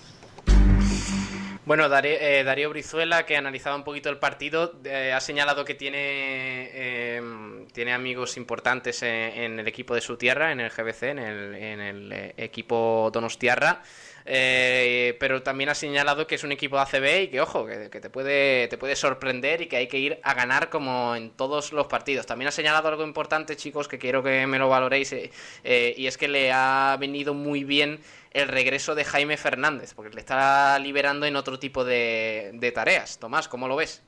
[1.64, 7.16] Bueno, eh, Darío, Brizuela, que analizaba un poquito el partido, eh, ha señalado que tiene,
[7.16, 11.54] em, tiene amigos importantes en, el equipo de su tierra, en el GBC, en el,
[11.54, 13.80] en el eh, equipo Donostiarra.
[14.24, 17.88] Eh, pero también ha señalado que es un equipo de ACB y que, ojo, que,
[17.88, 21.72] te, puede, te puede sorprender y que hay que ir a ganar como en todos
[21.72, 22.26] los partidos.
[22.26, 25.30] También ha señalado algo importante, chicos, que quiero que me lo valoréis, eh,
[25.64, 28.00] eh, y es que le ha venido muy bien
[28.32, 33.18] el regreso de Jaime Fernández, porque le está liberando en otro tipo de, de tareas.
[33.18, 34.02] Tomás, ¿cómo lo ves?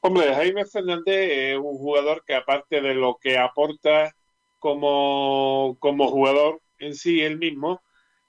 [0.00, 4.14] Hombre, Jaime Fernández es un jugador que aparte de lo que aporta
[4.58, 7.82] como, como jugador, en sí, él mismo,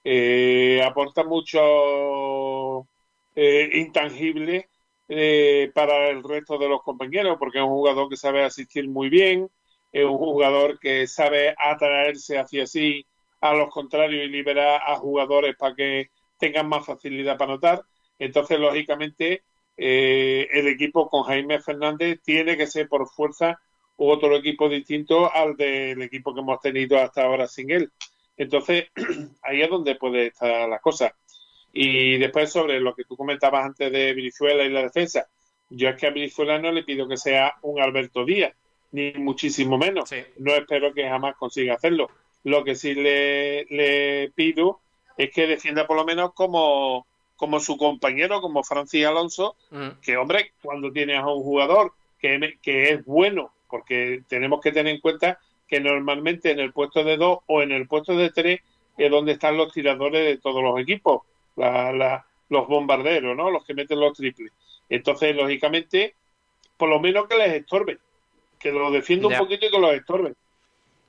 [0.04, 2.86] eh, aporta mucho
[3.34, 4.68] eh, intangible
[5.08, 9.08] eh, para el resto de los compañeros, porque es un jugador que sabe asistir muy
[9.08, 9.50] bien,
[9.92, 13.04] es un jugador que sabe atraerse hacia sí
[13.40, 17.82] a los contrarios y liberar a jugadores para que tengan más facilidad para anotar.
[18.18, 19.42] Entonces, lógicamente,
[19.76, 23.60] el equipo con Jaime Fernández tiene que ser por fuerza
[23.96, 27.92] otro equipo distinto al del equipo que hemos tenido hasta ahora sin él.
[28.36, 28.86] Entonces,
[29.42, 31.14] ahí es donde puede estar la cosa.
[31.72, 35.26] Y después sobre lo que tú comentabas antes de Venezuela y la defensa,
[35.68, 38.54] yo es que a Venezuela no le pido que sea un Alberto Díaz,
[38.92, 40.10] ni muchísimo menos.
[40.38, 42.08] No espero que jamás consiga hacerlo.
[42.44, 44.80] Lo que sí le, le pido
[45.16, 50.00] es que defienda por lo menos como, como su compañero, como Francis Alonso, mm.
[50.02, 54.94] que hombre, cuando tienes a un jugador que, que es bueno, porque tenemos que tener
[54.94, 58.60] en cuenta que normalmente en el puesto de dos o en el puesto de tres
[58.96, 61.22] es donde están los tiradores de todos los equipos,
[61.56, 63.50] los bombarderos, ¿no?
[63.50, 64.52] Los que meten los triples.
[64.88, 66.14] Entonces, lógicamente,
[66.76, 67.98] por lo menos que les estorbe,
[68.58, 70.34] que lo defienda un poquito y que los estorbe.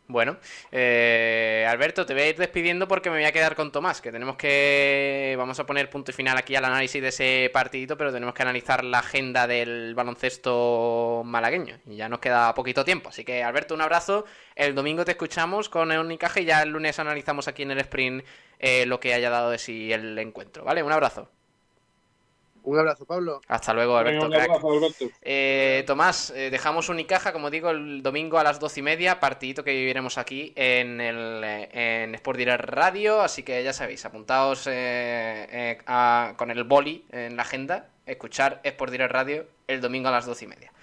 [0.10, 0.38] Bueno,
[0.72, 4.10] eh, Alberto, te voy a ir despidiendo porque me voy a quedar con Tomás, que
[4.10, 5.36] tenemos que...
[5.38, 8.42] Vamos a poner punto y final aquí al análisis de ese partidito, pero tenemos que
[8.42, 11.80] analizar la agenda del baloncesto malagueño.
[11.86, 13.10] Y ya nos queda poquito tiempo.
[13.10, 14.24] Así que, Alberto, un abrazo.
[14.56, 17.80] El domingo te escuchamos con el Unicaje y ya el lunes analizamos aquí en el
[17.80, 18.24] sprint
[18.60, 20.64] eh, lo que haya dado de sí el encuentro.
[20.64, 20.84] ¿Vale?
[20.84, 21.30] Un abrazo.
[22.68, 23.40] Un abrazo, Pablo.
[23.48, 24.30] Hasta luego, Alberto.
[25.22, 29.64] Eh, Tomás, eh, dejamos Unicaja, como digo, el domingo a las doce y media, partidito
[29.64, 34.66] que viviremos aquí en, el, eh, en Sport Direct Radio, así que ya sabéis, apuntaos
[34.66, 40.44] con el boli en la agenda, escuchar Sport Direct Radio el domingo a las doce
[40.44, 40.74] y media.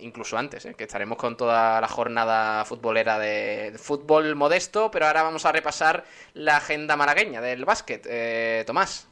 [0.00, 5.24] incluso antes, que estaremos con toda la jornada futbolera de, de, fútbol modesto, pero ahora
[5.24, 8.64] vamos a repasar la agenda malagueña del básquet.
[8.64, 9.08] Tomás.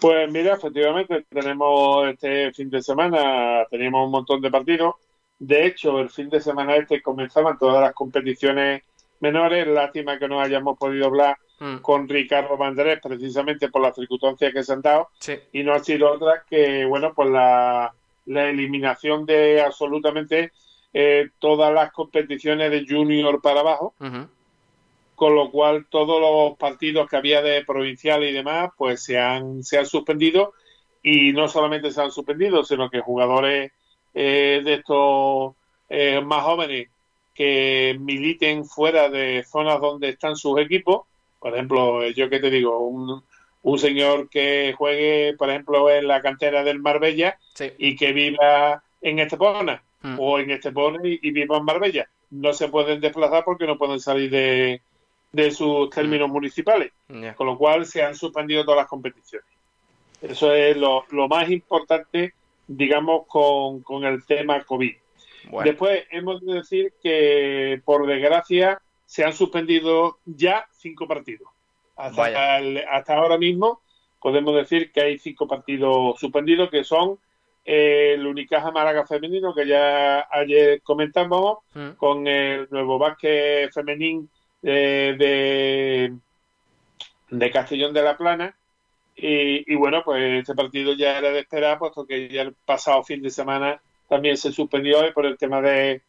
[0.00, 4.94] Pues mira, efectivamente tenemos este fin de semana, teníamos un montón de partidos.
[5.38, 8.82] De hecho, el fin de semana este comenzaban todas las competiciones
[9.20, 9.66] menores.
[9.66, 11.76] Lástima que no hayamos podido hablar mm.
[11.78, 15.08] con Ricardo Bandrés precisamente por las circunstancias que se han dado.
[15.52, 17.92] Y no ha sido otra que, bueno, pues la,
[18.26, 20.52] eliminación de absolutamente
[20.94, 23.94] eh, todas las competiciones de junior para abajo
[25.20, 29.62] con lo cual todos los partidos que había de provincial y demás, pues se han,
[29.62, 30.54] se han suspendido
[31.02, 33.70] y no solamente se han suspendido, sino que jugadores
[34.14, 35.56] eh, de estos
[35.90, 36.88] eh, más jóvenes
[37.34, 41.02] que militen fuera de zonas donde están sus equipos,
[41.38, 43.22] por ejemplo, yo que te digo, un,
[43.60, 47.36] un señor que juegue, por ejemplo, en la cantera del Marbella
[47.76, 50.16] y que viva en Estepona hmm.
[50.18, 52.08] o en Estepona y, y, viva en Marbella.
[52.30, 54.80] No se pueden desplazar porque no pueden salir de,
[55.32, 57.34] de sus términos municipales, Ya.
[57.34, 59.46] con lo cual se han suspendido todas las competiciones.
[60.20, 62.34] Eso es lo, lo más importante,
[62.66, 64.94] digamos, con, con el tema COVID.
[65.50, 71.48] Bueno, Después hemos de decir que, por desgracia, se han suspendido ya cinco partidos.
[71.96, 73.80] Hasta, el- hasta ahora mismo
[74.20, 77.18] podemos decir que hay cinco partidos suspendidos, que son
[77.64, 84.26] eh, el Unicaja Málaga femenino, que ya ayer comentamos, mm, con el nuevo básquet femenino
[84.62, 86.16] eh, de,
[87.30, 88.56] de Castellón de la Plana.
[89.16, 93.02] Y, y bueno, pues este partido ya era de esperar, puesto que ya el pasado
[93.02, 96.02] fin de semana también se suspendió y por el tema de,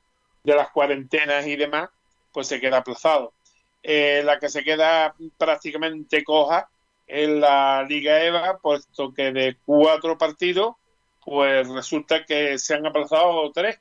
[0.43, 1.89] de las cuarentenas y demás,
[2.31, 3.33] pues se queda aplazado.
[3.83, 6.69] Eh, la que se queda prácticamente coja
[7.07, 10.75] es la Liga EVA, puesto que de cuatro partidos,
[11.25, 13.79] pues resulta que se han aplazado tres.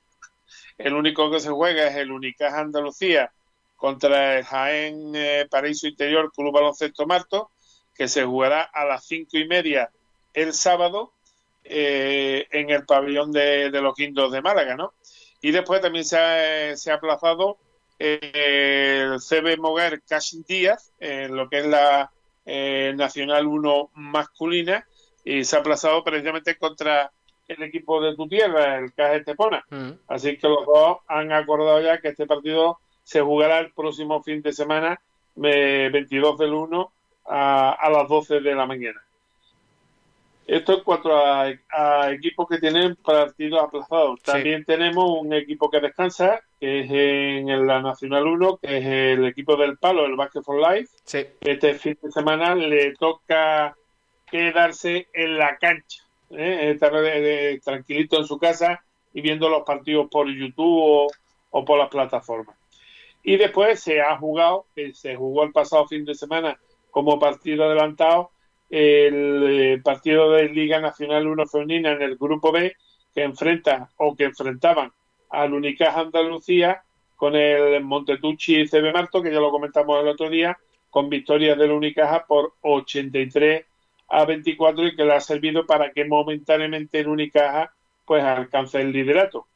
[0.78, 3.30] El único que se juega es el Unicaja Andalucía
[3.80, 7.50] contra el Jaén eh, Paraíso Interior Club Baloncesto Marto,
[7.94, 9.90] que se jugará a las cinco y media
[10.34, 11.12] el sábado
[11.64, 14.92] eh, en el pabellón de, de los Quintos de Málaga, ¿no?
[15.40, 17.56] Y después también se ha, se ha aplazado
[17.98, 22.12] eh, el CB Moguer Cashin Díaz, en lo que es la
[22.44, 24.86] Nacional 1 masculina,
[25.24, 27.10] y se ha aplazado precisamente contra
[27.48, 29.64] el equipo de tu tierra, el CAG Estepona.
[29.70, 29.90] mm.
[30.08, 32.78] Así que los dos han acordado ya que este partido
[33.10, 35.00] se jugará el próximo fin de semana,
[35.42, 36.92] eh, 22 del 1,
[37.26, 39.02] a, a las 12 de la mañana.
[40.46, 44.20] Esto en cuanto a, a equipos que tienen partidos aplazados.
[44.20, 44.30] Sí.
[44.30, 49.24] También tenemos un equipo que descansa, que es en la Nacional 1, que es el
[49.26, 50.90] equipo del Palo, el Basket for Life.
[51.04, 53.76] Sí, Este fin de semana le toca
[54.30, 56.70] quedarse en la cancha, ¿eh?
[56.74, 61.08] estar eh, tranquilito en su casa y viendo los partidos por YouTube o,
[61.50, 62.59] o por las plataformas.
[63.22, 66.58] Y después se ha jugado, que se jugó el pasado fin de semana
[66.90, 68.30] como partido adelantado,
[68.70, 72.74] el eh, partido de Liga Nacional 1 Femenina en el grupo B,
[73.14, 74.92] que enfrenta o que enfrentaban
[75.28, 76.82] al Unicaja Andalucía
[77.16, 80.56] con el Montetucci CB Marto, que ya lo comentamos el otro día,
[80.88, 83.66] con victorias del Unicaja por 83
[84.08, 87.72] a 24 y que le ha servido para que momentáneamente el Unicaja
[88.04, 89.46] pues alcance el liderato.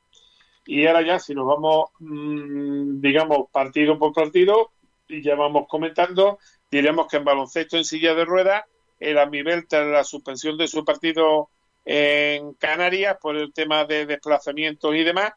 [0.66, 4.70] Y ahora ya, si nos vamos, mmm, digamos, partido por partido,
[5.09, 6.38] y ya vamos comentando,
[6.70, 8.64] diremos que en baloncesto en silla de ruedas,
[8.98, 11.50] el Amibel, tras la suspensión de su partido
[11.85, 15.33] en Canarias por el tema de desplazamientos y demás,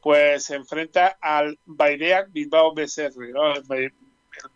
[0.00, 3.52] pues se enfrenta al Baideac Bilbao BCR, ¿no?
[3.54, 3.92] el, el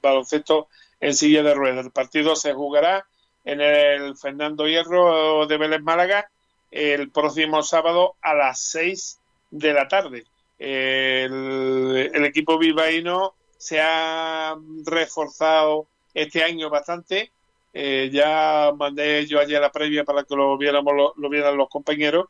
[0.00, 0.68] baloncesto
[1.00, 1.84] en silla de ruedas.
[1.84, 3.06] El partido se jugará
[3.44, 6.30] en el Fernando Hierro de Vélez Málaga
[6.70, 9.18] el próximo sábado a las 6
[9.52, 10.24] de la tarde.
[10.58, 17.30] El, equipo bilbaíno se ha reforzado este año bastante.
[17.72, 22.26] Eh, ya mandé yo ayer la previa para que lo viéramos lo, vieran los compañeros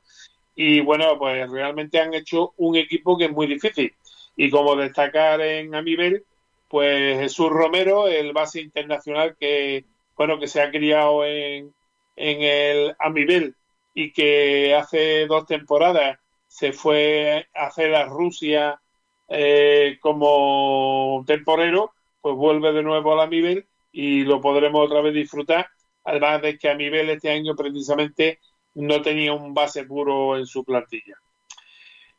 [0.54, 3.92] y bueno pues realmente han hecho un equipo que es muy difícil
[4.36, 6.24] y como destacar en Amibel
[6.68, 9.84] pues Jesús Romero el base internacional que
[10.16, 11.74] bueno que se ha criado en,
[12.14, 13.56] en el Amibel
[13.94, 16.20] y que hace dos temporadas
[16.52, 18.78] se fue a hacer a Rusia
[19.26, 25.14] eh, como temporero pues vuelve de nuevo a la Amibel y lo podremos otra vez
[25.14, 25.66] disfrutar.
[26.04, 28.38] Además de que a nivel este año precisamente
[28.74, 31.16] no tenía un base puro en su plantilla.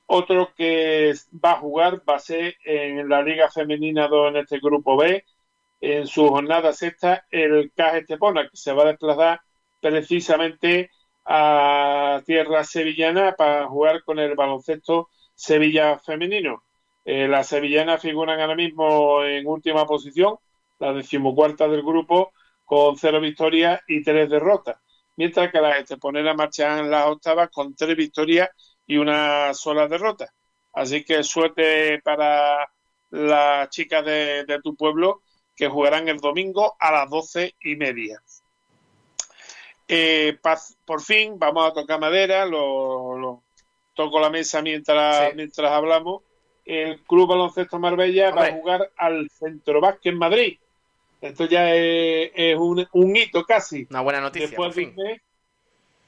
[0.08, 4.60] Otro que va a jugar va a ser en la Liga Femenina 2 en este
[4.60, 5.24] grupo B,
[5.80, 9.42] en su jornada sexta, el CAG Estepona, que se va a desplazar
[9.80, 10.90] precisamente
[11.26, 16.64] a tierra sevillana para jugar con el baloncesto Sevilla femenino.
[17.06, 20.38] Eh, las sevillanas figuran ahora mismo en última posición,
[20.80, 22.32] la decimocuarta del grupo,
[22.66, 24.78] con cero victorias y tres derrotas,
[25.18, 28.50] mientras que las esteponeras marchan las octavas con tres victorias
[28.86, 30.30] y una sola derrota.
[30.74, 32.68] Así que suerte para
[33.12, 35.22] las chicas de, de tu pueblo
[35.56, 38.20] que jugarán el domingo a las doce y media.
[39.96, 40.40] Eh,
[40.86, 43.44] por fin, vamos a tocar madera, lo, lo
[43.94, 45.36] toco la mesa mientras, sí.
[45.36, 46.24] mientras hablamos.
[46.66, 48.42] El Club Baloncesto Marbella Hombre.
[48.42, 50.58] va a jugar al Centro Vázquez en Madrid.
[51.22, 53.86] Esto ya es, es un, un, hito casi.
[53.92, 54.48] Una buena noticia.
[54.48, 55.22] Después de un mes,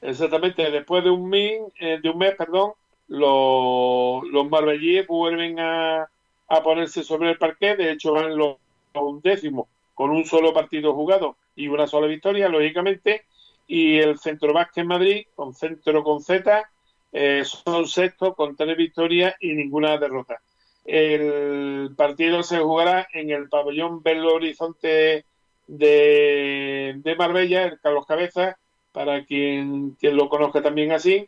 [0.02, 2.72] exactamente, después de un mes, eh, de un mes, perdón,
[3.08, 6.10] los, los marbellíes vuelven a,
[6.48, 7.76] a, ponerse sobre el parque.
[7.76, 8.58] De hecho, van los,
[8.94, 13.26] los undécimos con un solo partido jugado y una sola victoria, lógicamente.
[13.68, 16.70] Y el Centro Vázquez Madrid, con centro con Z,
[17.12, 20.42] eh, son sextos con tres victorias y ninguna derrota.
[20.84, 25.26] El partido se jugará en el pabellón Belo Horizonte
[25.68, 28.58] de, de Marbella, el Carlos Cabeza,
[28.92, 31.28] para quien, quien lo conozca también así,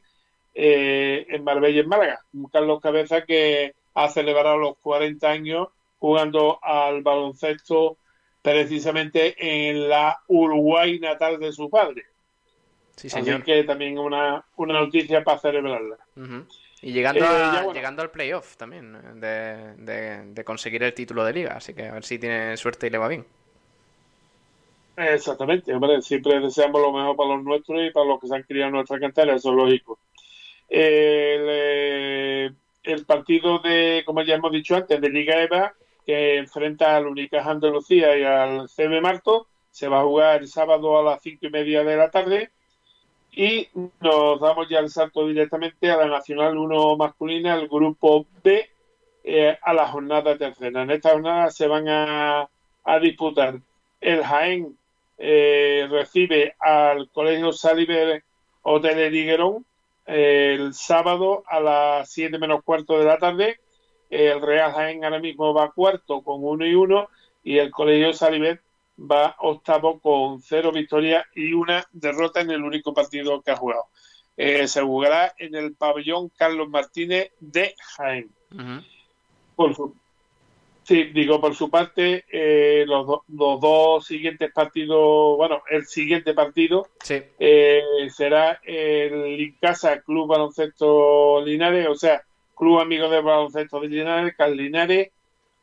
[0.54, 2.20] eh, en Marbella, en Málaga.
[2.52, 5.68] Carlos Cabeza que ha celebrado los 40 años
[6.00, 7.98] jugando al baloncesto
[8.42, 12.04] precisamente en la Uruguay natal de su padre.
[12.98, 13.36] Sí, señor.
[13.36, 15.98] Así que también una, una noticia para celebrarla.
[16.82, 17.74] Y llegando, Eh, a- bueno.
[17.74, 21.54] llegando al playoff también, eh, de, de- de conseguir el título de liga.
[21.56, 23.26] Así que a ver si tiene suerte y le va bien.
[24.96, 28.42] Exactamente, hombre, siempre deseamos lo mejor para los nuestros y para los que se han
[28.44, 30.00] criado en nuestra cantera, eso es lógico.
[30.70, 32.52] El, eh,
[32.84, 35.74] el partido de, como ya hemos dicho antes, de Liga EVA,
[36.06, 41.00] que enfrenta al Unicaja Andalucía y al CB Marto, se va a jugar el sábado
[41.00, 42.52] a las cinco y media de la tarde.
[43.40, 43.70] Y
[44.02, 48.68] nos damos ya el salto directamente a la Nacional 1 masculina, el grupo B,
[49.24, 50.82] eh, a la jornada tercera.
[50.82, 52.50] En esta jornada se van a,
[52.84, 53.60] a disputar
[54.02, 54.76] el Jaén
[55.20, 58.24] eh, recibe al Colegio Saliver
[58.64, 59.64] Hotel Higuerón
[60.08, 63.60] eh, el sábado a las 7 menos cuarto de la tarde.
[64.10, 67.08] El Real Jaén ahora mismo va cuarto con 1 y 1
[67.44, 68.62] y el Colegio Saliver
[69.00, 73.84] va octavo con cero victorias y una derrota en el único partido que ha jugado.
[74.36, 78.30] Eh, se jugará en el pabellón Carlos Martínez de Jaén.
[79.56, 79.96] Por su,
[80.84, 86.34] sí, digo, por su parte, eh, los, do- los dos siguientes partidos, bueno, el siguiente
[86.36, 92.22] partido Sí, eh, será el Incasa Club Baloncesto Linares, o sea,
[92.56, 95.10] Club Amigo de Baloncesto de Linares, Cal Linares,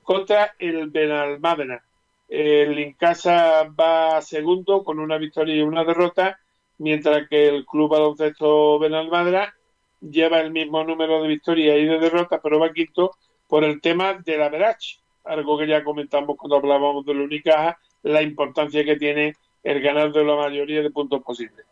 [0.02, 1.83] contra el Benalmádena.
[2.28, 6.38] El Incasa va segundo con una victoria y una derrota,
[6.78, 9.54] mientras que el Club Baloncesto Benalmádena
[10.00, 13.12] lleva el mismo número de victorias y de derrotas, pero va quinto
[13.48, 18.22] por el tema de la Verach, algo que ya comentamos cuando hablábamos del Unicaja, la
[18.22, 21.64] importancia que tiene el ganar de la mayoría de puntos posibles.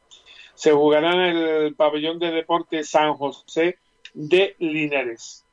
[0.55, 3.79] Se jugará en el pabellón de deporte San José
[4.15, 5.45] de Linares.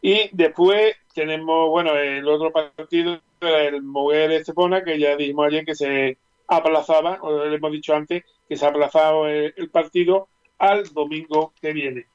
[0.00, 5.74] Y después tenemos, bueno, el otro partido, el Moguer Estepona, que ya dijimos ayer que
[5.74, 11.52] se aplazaba, o le hemos dicho antes, que se ha aplazado el, partido al domingo
[11.60, 12.06] que viene.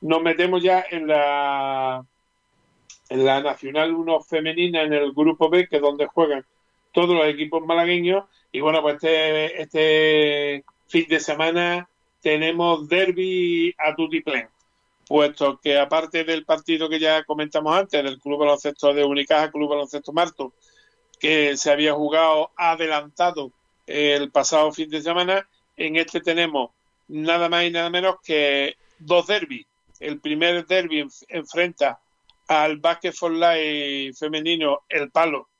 [0.00, 2.04] Nos metemos ya en la,
[3.08, 6.44] en la Nacional 1 femenina, en el grupo B, que es donde juegan
[6.92, 8.24] todos los equipos malagueños.
[8.50, 11.88] Y bueno, pues este, este fin de semana
[12.20, 14.48] tenemos derby a tutiplén,
[15.12, 19.68] puesto que aparte del partido que ya comentamos antes, del Club Baloncesto de Unicaja, Club
[19.68, 20.54] Baloncesto Marto,
[21.20, 23.52] que se había jugado adelantado
[23.86, 25.46] el pasado fin de semana,
[25.76, 26.70] en este tenemos
[27.08, 29.66] nada más y nada menos que dos derbis.
[30.00, 32.00] El primer derby enf- enfrenta
[32.48, 35.50] al Basket for Life femenino El Palo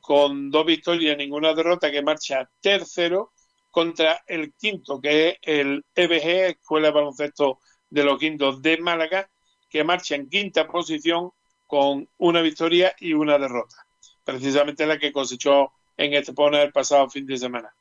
[0.00, 3.32] con dos victorias, ninguna derrota, que marcha tercero
[3.72, 7.58] contra el quinto, que es el EBG, Escuela de Baloncesto
[7.90, 9.28] de los Quintos de Málaga,
[9.68, 11.30] que marcha en quinta posición
[11.66, 13.76] con una victoria y una derrota.
[14.24, 17.72] Precisamente la que cosechó en Estepona el pasado fin de semana.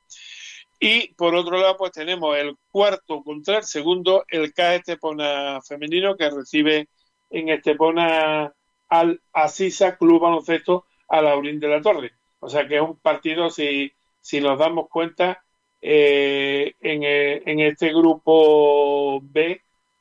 [0.80, 6.16] Y por otro lado, pues tenemos el cuarto contra el segundo, el CAE Estepona femenino,
[6.16, 6.88] que recibe
[7.30, 8.54] en Estepona
[8.88, 12.14] al Asisa Club Baloncesto a Laurín de la Torre.
[12.40, 13.92] O sea que es un partido, si,
[14.22, 15.44] si nos damos cuenta,
[15.82, 19.59] eh, en, eh, en este grupo B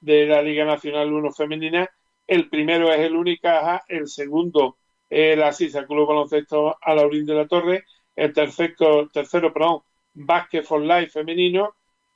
[0.09, 1.91] de la Liga Nacional 1 Femenina,
[2.27, 4.79] el primero es el Unicaja, el segundo
[5.11, 7.85] es el Asisa Club Baloncesto a Laurín de la Torre,
[8.17, 9.83] el tercero, tercero perdón,
[10.15, 11.75] Basket for Life femenino,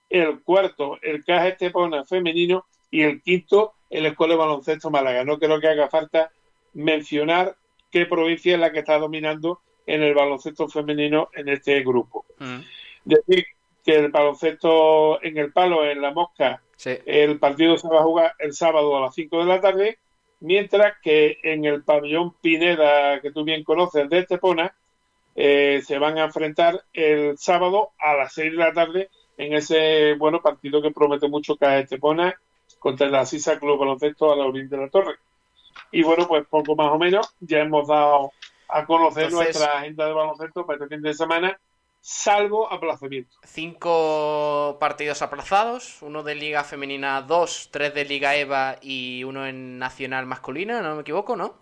[0.09, 5.25] el cuarto, el Caja Estepona femenino y el quinto, el Escuela de Baloncesto Málaga.
[5.25, 6.31] No creo que haga falta
[6.73, 7.57] mencionar
[7.91, 12.25] qué provincia es la que está dominando en el baloncesto femenino en este grupo.
[12.39, 12.61] Mm.
[13.05, 13.45] Decir
[13.85, 16.99] que el baloncesto en el palo, en la mosca, Sí.
[17.07, 19.99] el partido se va a jugar el sábado a las 5 de la tarde,
[20.41, 24.75] mientras que en el pabellón Pineda, que tú bien conoces, de Estepona,
[25.37, 30.15] eh, se van a enfrentar el sábado a las 6 de la tarde en ese
[30.15, 32.35] bueno partido que promete mucho que es Estepona
[32.81, 35.15] contra la Sisa Club Baloncesto a la Orín de la Torre.
[35.93, 38.33] Y bueno, pues poco más o menos ya hemos dado
[38.69, 41.59] a conocer Entonces- nuestra agenda de baloncesto para este fin de semana,
[42.03, 43.39] salvo aplazamiento.
[43.45, 49.79] Cinco partidos aplazados, uno de Liga Femenina 2, tres de Liga EVA y uno en
[49.79, 51.55] Nacional Masculina, no me equivoco, ¿no?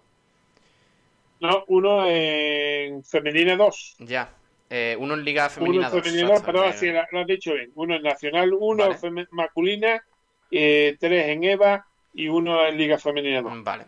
[1.40, 3.96] No, uno en femenina 2.
[4.00, 4.32] Ya.
[4.70, 6.02] Eh, uno en Liga Uno Femenina en 2.
[6.02, 7.70] femenina 2, perdón, así lo, has dicho bien.
[7.74, 9.26] Uno en nacional 1 Vale.
[9.32, 10.04] masculina,
[10.50, 13.84] eh, tres en EVA, y uno en Liga Femenina Vale.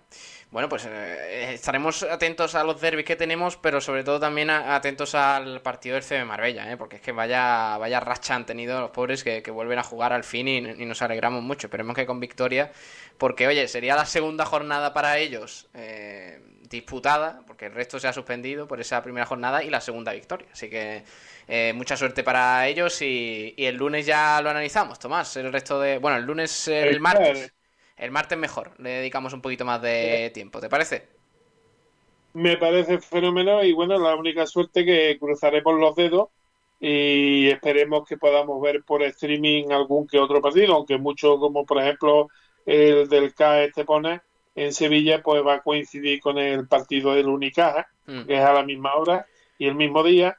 [0.53, 5.14] Bueno, pues eh, estaremos atentos a los derbis que tenemos, pero sobre todo también atentos
[5.14, 6.76] al partido del CB Marbella, ¿eh?
[6.76, 10.24] porque es que vaya, vaya racha han tenido los pobres que, vuelven a jugar al
[10.24, 11.68] fin y, nos alegramos mucho.
[11.68, 12.70] Esperemos que con victoria,
[13.16, 16.38] porque oye, sería la segunda jornada para ellos eh,
[16.68, 20.48] disputada, porque el resto se ha suspendido por esa primera jornada y la segunda victoria.
[20.53, 21.03] Así que
[21.48, 25.34] eh, mucha suerte para ellos y, y, el lunes ya lo analizamos, Tomás.
[25.34, 25.96] El resto de.
[25.96, 27.55] Bueno, el lunes, el martes.
[28.03, 31.07] El martes mejor, le dedicamos un poquito más de tiempo, ¿te parece?
[32.34, 36.28] Me parece fenómeno y bueno, la única suerte que cruzaremos los dedos
[36.80, 41.80] y esperemos que podamos ver por streaming algún que otro partido, aunque mucho como por
[41.80, 42.26] ejemplo
[42.66, 44.20] el del CAE Estepona
[44.57, 48.22] en Sevilla pues va a coincidir con el partido del Unicaja, mm.
[48.22, 49.26] que es a la misma hora
[49.59, 50.36] y el mismo día.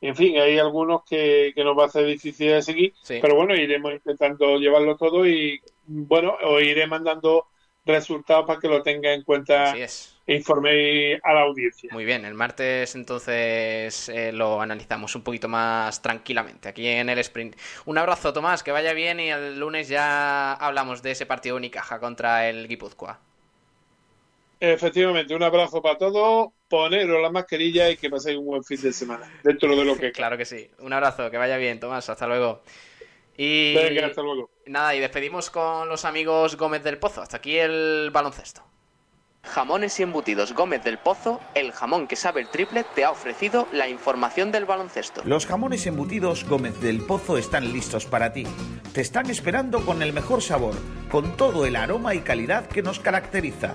[0.00, 3.56] En fin, hay algunos que, que nos va a hacer difícil de seguir, pero bueno,
[3.56, 5.60] iremos intentando llevarlo todo y
[5.90, 7.48] bueno, os iré mandando
[7.84, 11.90] resultados para que lo tenga en cuenta e informe a la audiencia.
[11.92, 17.18] Muy bien, el martes entonces eh, lo analizamos un poquito más tranquilamente aquí en el
[17.18, 17.56] sprint.
[17.86, 21.98] Un abrazo, Tomás, que vaya bien y el lunes ya hablamos de ese partido Unicaja
[21.98, 23.18] contra el Guipúzcoa.
[24.60, 28.92] Efectivamente, un abrazo para todos, poneros la mascarilla y que paséis un buen fin de
[28.92, 30.12] semana, dentro de lo que...
[30.12, 32.62] claro que sí, un abrazo, que vaya bien, Tomás, hasta luego.
[33.38, 33.74] Y
[34.70, 37.22] nada, y despedimos con los amigos Gómez del Pozo.
[37.22, 38.62] Hasta aquí el baloncesto.
[39.42, 43.66] Jamones y embutidos Gómez del Pozo, el jamón que sabe el triple, te ha ofrecido
[43.72, 45.22] la información del baloncesto.
[45.24, 48.46] Los jamones embutidos Gómez del Pozo están listos para ti.
[48.92, 50.74] Te están esperando con el mejor sabor,
[51.10, 53.74] con todo el aroma y calidad que nos caracteriza.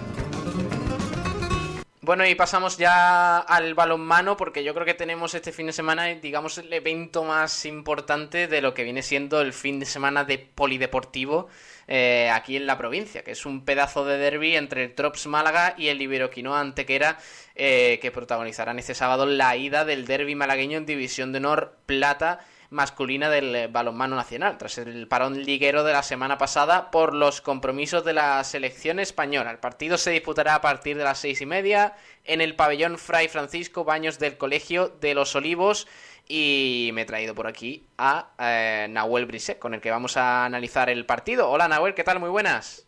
[2.11, 6.07] Bueno, y pasamos ya al balonmano, porque yo creo que tenemos este fin de semana,
[6.07, 10.37] digamos, el evento más importante de lo que viene siendo el fin de semana de
[10.37, 11.47] polideportivo
[11.87, 15.73] eh, aquí en la provincia, que es un pedazo de derby entre el Trops Málaga
[15.77, 17.17] y el Iberoquinoa Antequera,
[17.55, 22.39] eh, que protagonizarán este sábado la ida del derby malagueño en División de Honor Plata
[22.71, 27.41] masculina del eh, balonmano nacional, tras el parón liguero de la semana pasada por los
[27.41, 29.51] compromisos de la selección española.
[29.51, 33.27] El partido se disputará a partir de las seis y media en el pabellón Fray
[33.27, 35.85] Francisco Baños del Colegio de los Olivos.
[36.29, 40.45] Y me he traído por aquí a eh, Nahuel Brisset, con el que vamos a
[40.45, 41.49] analizar el partido.
[41.49, 42.21] Hola Nahuel, ¿qué tal?
[42.21, 42.87] Muy buenas.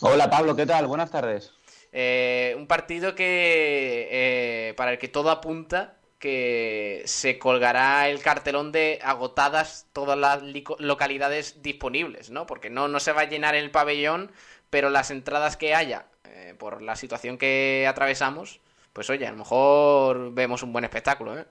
[0.00, 0.86] Hola Pablo, ¿qué tal?
[0.86, 1.52] Buenas tardes.
[1.90, 8.98] Eh, un partido que para el que todo apunta que se colgará el cartelón de
[9.02, 10.42] agotadas todas las
[10.78, 12.46] localidades disponibles, ¿no?
[12.46, 14.32] Porque no, no se va a llenar el pabellón,
[14.70, 18.60] pero las entradas que haya, eh, por la situación que atravesamos,
[18.92, 21.46] pues oye, a lo mejor vemos un buen espectáculo, ¿eh?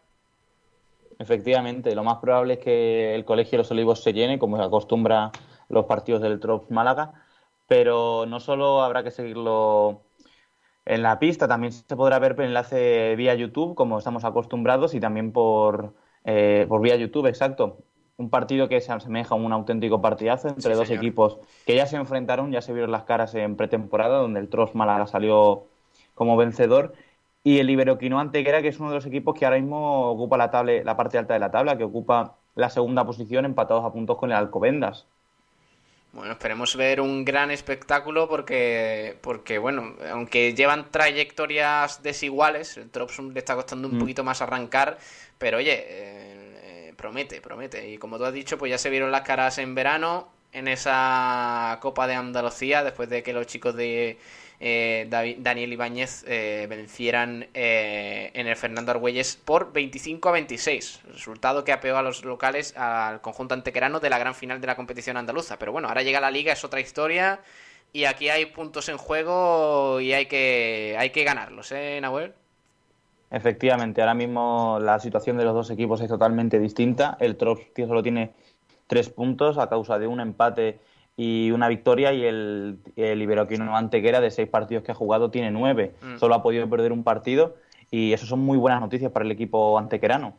[1.19, 4.63] Efectivamente, lo más probable es que el Colegio de los Olivos se llene, como se
[4.63, 5.31] acostumbra
[5.69, 7.13] los partidos del Trops Málaga,
[7.67, 10.03] pero no solo habrá que seguirlo
[10.87, 14.99] en la pista también se podrá ver por enlace vía YouTube, como estamos acostumbrados, y
[14.99, 17.79] también por, eh, por vía YouTube, exacto.
[18.15, 21.97] Un partido que se asemeja a un auténtico partidazo entre dos equipos que ya se
[21.97, 25.65] enfrentaron, ya se vieron las caras en pretemporada, donde el Trost Málaga salió
[26.15, 26.93] como vencedor.
[27.43, 30.49] Y el Iberoquino Antequera, que es uno de los equipos que ahora mismo ocupa la,
[30.83, 34.31] la parte alta de la tabla, que ocupa la segunda posición, empatados a puntos con
[34.31, 35.07] el Alcobendas.
[36.13, 43.33] Bueno, esperemos ver un gran espectáculo porque, porque bueno, aunque llevan trayectorias desiguales, el Tropsum
[43.33, 43.99] le está costando un mm.
[43.99, 44.97] poquito más arrancar,
[45.37, 47.89] pero oye, eh, promete, promete.
[47.89, 51.77] Y como tú has dicho, pues ya se vieron las caras en verano en esa
[51.81, 54.17] Copa de Andalucía, después de que los chicos de
[54.59, 61.01] eh, Daniel Ibáñez eh, vencieran eh, en el Fernando Argüelles por 25 a 26.
[61.13, 64.75] Resultado que apeó a los locales al conjunto antequerano de la gran final de la
[64.75, 65.59] competición andaluza.
[65.59, 67.39] Pero bueno, ahora llega la liga, es otra historia.
[67.93, 72.33] Y aquí hay puntos en juego y hay que, hay que ganarlos, ¿eh, Nahuel?
[73.29, 77.17] Efectivamente, ahora mismo la situación de los dos equipos es totalmente distinta.
[77.19, 78.31] El Trops solo tiene
[78.87, 80.79] tres puntos a causa de un empate
[81.17, 85.49] y una victoria y el, el Iberoquino Antequera de seis partidos que ha jugado tiene
[85.51, 85.95] nueve.
[86.01, 86.17] Mm.
[86.17, 87.55] Solo ha podido perder un partido
[87.89, 90.35] y eso son muy buenas noticias para el equipo antequerano.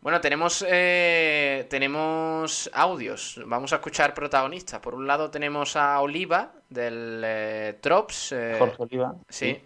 [0.00, 3.40] Bueno, tenemos, eh, tenemos audios.
[3.46, 4.78] Vamos a escuchar protagonistas.
[4.80, 8.32] Por un lado tenemos a Oliva del eh, Trops.
[8.32, 9.14] Eh, Jorge Oliva.
[9.28, 9.58] Sí.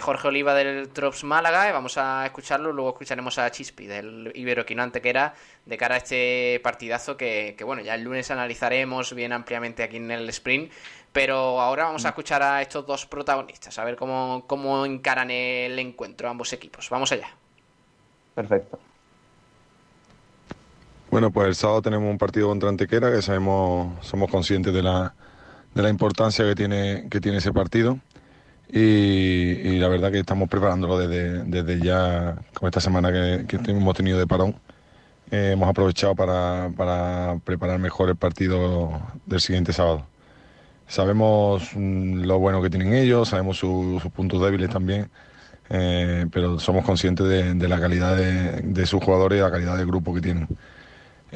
[0.00, 1.68] Jorge Oliva del Trops Málaga.
[1.68, 2.72] Y vamos a escucharlo.
[2.72, 5.34] Luego escucharemos a Chispi del Iberoquinante que era
[5.66, 9.96] de cara a este partidazo que, que, bueno, ya el lunes analizaremos bien ampliamente aquí
[9.96, 10.70] en el sprint.
[11.12, 15.78] Pero ahora vamos a escuchar a estos dos protagonistas, a ver cómo, cómo encaran el
[15.78, 16.90] encuentro ambos equipos.
[16.90, 17.28] Vamos allá.
[18.34, 18.80] Perfecto.
[21.12, 25.14] Bueno, pues el sábado tenemos un partido contra Antequera que sabemos, somos conscientes de la,
[25.72, 28.00] de la importancia que tiene, que tiene ese partido.
[28.76, 34.18] Y, la verdad que estamos preparándolo desde, desde ya, como esta semana que, hemos tenido
[34.18, 34.56] de parón.
[35.30, 40.06] Eh, hemos aprovechado para, para, preparar mejor el partido del siguiente sábado.
[40.88, 45.08] Sabemos mm, lo bueno que tienen ellos, sabemos sus puntos débiles también,
[45.70, 49.86] eh, pero somos conscientes de, la calidad de, de, sus jugadores y la calidad del
[49.86, 50.48] grupo que tienen.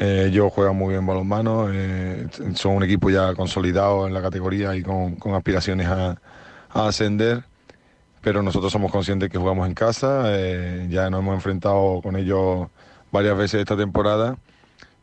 [0.00, 4.76] Eh, ellos juegan muy bien balonmano, eh, son un equipo ya consolidado en la categoría
[4.76, 6.20] y con, aspiraciones a,
[6.70, 7.44] ascender,
[8.20, 12.68] pero nosotros somos conscientes que jugamos en casa, eh, ya nos hemos enfrentado con ellos
[13.12, 14.36] varias veces esta temporada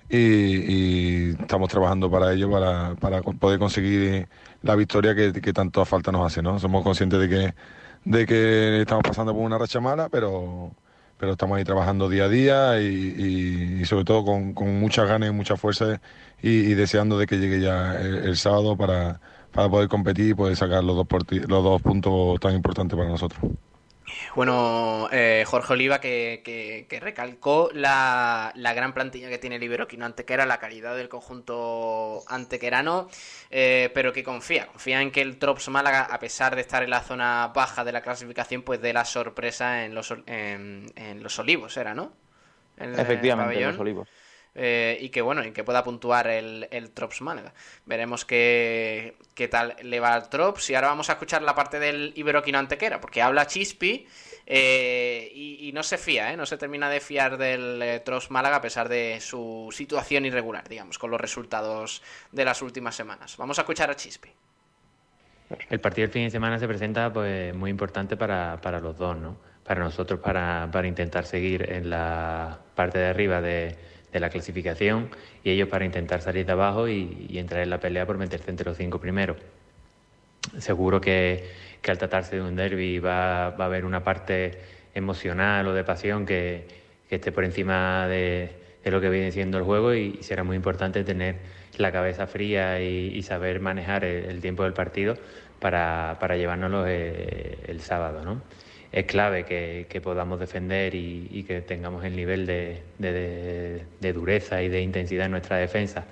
[0.10, 4.28] y, estamos trabajando para ello, para, poder conseguir
[4.62, 6.42] la victoria que, que tanto falta nos hace.
[6.42, 6.60] ¿no?
[6.60, 7.56] Somos conscientes de que,
[8.06, 10.72] de que estamos pasando por una racha mala, pero
[11.18, 15.32] pero estamos ahí trabajando día a día y, sobre todo con, con, muchas ganas y
[15.32, 16.02] mucha fuerza
[16.42, 19.22] y, deseando de que llegue ya el, sábado para,
[19.56, 21.08] para, poder competir y poder sacar los dos,
[21.48, 23.40] los dos puntos tan importantes para nosotros.
[24.36, 26.42] Bueno, eh, Jorge Oliva que,
[26.88, 32.24] que, recalcó la, la, gran plantilla que tiene el Iberoquino Antequera, la calidad del conjunto
[32.28, 33.10] antequerano,
[33.50, 36.90] eh, pero que confía, confía en que el Trops Málaga, a pesar de estar en
[36.90, 41.76] la zona baja de la clasificación, pues dé la sorpresa en los, en, los olivos,
[41.78, 42.14] era, ¿no?
[42.78, 44.08] Efectivamente, en los olivos.
[44.58, 47.54] Eh, y que bueno, y que pueda puntuar el, el Trops Málaga.
[47.86, 50.70] Veremos qué, qué, tal le va al Trops.
[50.70, 54.08] Y ahora vamos a escuchar la parte del Iberoquino Antequera, porque habla Chispi
[54.48, 56.38] eh, y, no se fía, ¿eh?
[56.38, 60.98] no se termina de fiar del Trops Málaga a pesar de su situación irregular, digamos,
[61.00, 62.02] con los resultados
[62.32, 63.36] de las últimas semanas.
[63.38, 64.30] Vamos a escuchar a Chispi.
[65.70, 69.18] El partido del fin de semana se presenta pues muy importante para, para los dos,
[69.18, 69.38] ¿no?
[69.64, 73.76] Para nosotros, para, para intentar seguir en la parte de arriba de
[74.16, 75.10] de la clasificación
[75.44, 78.66] y ellos para intentar salir de abajo y, entrar en la pelea por meterse entre
[78.66, 79.36] los cinco primeros.
[80.58, 81.44] Seguro que,
[81.86, 84.58] al tratarse de un derby va, va, a haber una parte
[84.94, 86.66] emocional o de pasión que,
[87.10, 88.52] esté por encima de,
[88.86, 91.36] lo que viene siendo el juego y, será muy importante tener
[91.78, 95.18] la cabeza fría y, saber manejar el, tiempo del partido
[95.60, 98.24] para, para llevárnoslo el, eh, el sábado.
[98.24, 98.42] ¿no?
[98.96, 105.26] Es clave que, podamos defender y, que tengamos el nivel de, dureza y de intensidad
[105.26, 106.06] en nuestra defensa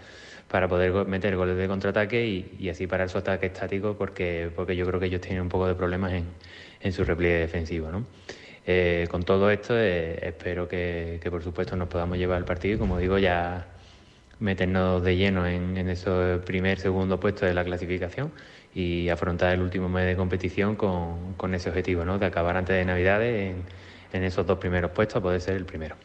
[0.49, 2.27] para poder meter goles de contraataque
[2.59, 5.65] y, así parar su ataque estático porque, porque yo creo que ellos tienen un poco
[5.65, 6.11] de problemas
[6.81, 7.87] en, su repliegue defensivo.
[8.65, 12.77] Eh, con todo esto eh, espero que, por supuesto nos podamos llevar el partido y
[12.79, 13.65] como digo ya
[14.39, 18.33] meternos de lleno en, en esos primer, segundo puesto de la clasificación
[18.75, 22.17] y afrontar el último mes de competición con, con ese objetivo, ¿no?
[22.17, 23.63] de acabar antes de Navidades en,
[24.13, 25.95] en esos dos primeros puestos, poder ser el primero.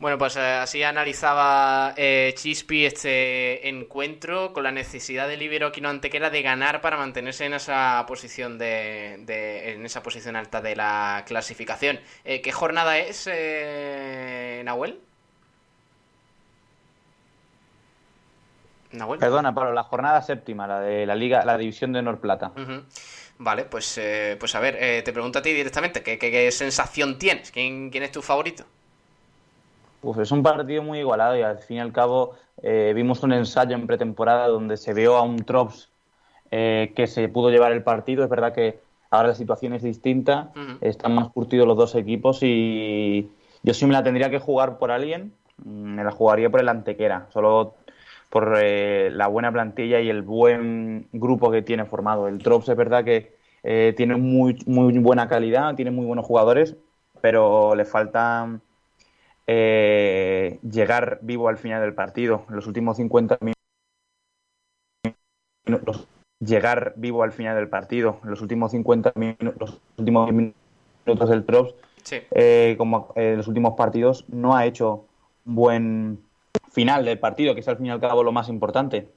[0.00, 6.30] Bueno, pues eh, así analizaba eh, Chispi este encuentro con la necesidad del Iberoquino Antequera
[6.30, 11.24] de ganar para mantenerse en esa posición de, de en esa posición alta de la
[11.26, 11.98] clasificación.
[12.24, 15.00] Eh, ¿Qué jornada es, eh, Nahuel?
[19.18, 22.52] Perdona, Pablo, la jornada séptima, la de la Liga, la División de Honor Plata.
[23.38, 27.52] Vale, pues, eh, pues a ver, eh, te pregunto a ti directamente, ¿qué, sensación tienes?
[27.52, 28.64] ¿Quién, ¿Quién, es tu favorito?
[30.00, 33.32] Pues es un partido muy igualado y al fin y al cabo eh, vimos un
[33.32, 35.88] ensayo en pretemporada donde se vio a un Trops
[36.50, 38.24] que se pudo llevar el partido.
[38.24, 38.80] Es verdad que
[39.10, 43.30] ahora la situación es distinta, están más curtidos los dos equipos y
[43.62, 47.26] yo sí me la tendría que jugar por alguien, me la jugaría por el Antequera.
[47.34, 47.74] Solo
[48.28, 52.28] por eh, la buena plantilla y el buen grupo que tiene formado.
[52.28, 56.76] El Trops es verdad que eh, tiene muy, muy buena calidad, tiene muy buenos jugadores,
[57.20, 58.60] pero le falta
[59.46, 62.44] eh, llegar vivo al final del partido.
[62.48, 63.38] En los últimos 50
[65.66, 66.06] minutos,
[66.38, 68.20] llegar vivo al final del partido.
[68.24, 71.74] En los últimos 50 minutos, los últimos minutos del Trops,
[72.76, 75.06] como en los últimos partidos, no ha hecho
[75.46, 76.27] un buen
[76.78, 79.08] final del partido, que es al fin y al cabo lo más importante.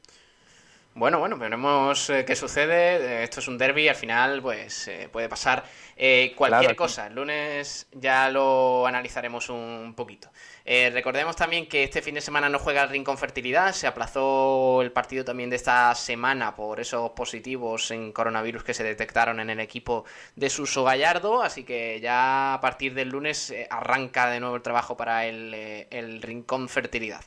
[0.93, 2.97] Bueno, bueno, veremos eh, qué sucede.
[3.21, 5.63] Eh, Esto es un derby, al final, pues eh, puede pasar
[5.95, 6.75] eh, cualquier Claro.
[6.75, 7.07] cosa.
[7.07, 10.29] El lunes ya lo analizaremos un poquito.
[10.65, 13.71] Eh, recordemos también que este fin de semana no juega el Rincón Fertilidad.
[13.71, 18.83] Se aplazó el partido también de esta semana por esos positivos en coronavirus que se
[18.83, 20.03] detectaron en el equipo
[20.35, 21.41] de Suso Gallardo.
[21.41, 26.21] Así que ya a partir del lunes arranca de nuevo el trabajo para el, el
[26.21, 27.21] Rincón Fertilidad.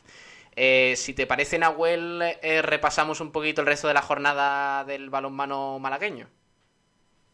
[0.56, 5.10] Eh, si te parece, Nahuel, eh, repasamos un poquito el resto de la jornada del
[5.10, 6.26] balonmano malagueño.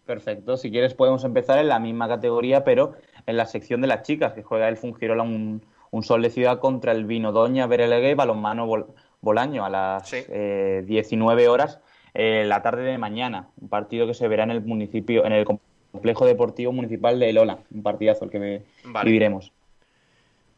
[0.06, 2.94] Perfecto, si quieres podemos empezar en la misma categoría, pero
[3.26, 6.58] en la sección de las chicas, que juega el Fungirola un, un sol de ciudad
[6.58, 8.86] contra el Vino Doña Berelegue y Balonmano Bol-
[9.20, 10.24] Bolaño a las Sí.
[10.28, 11.78] eh, 19 horas
[12.14, 13.48] eh, la tarde de mañana.
[13.60, 17.58] Un partido que se verá en el municipio, en el complejo deportivo municipal de Elola.
[17.72, 19.04] Un partidazo el que Vale.
[19.04, 19.52] viviremos.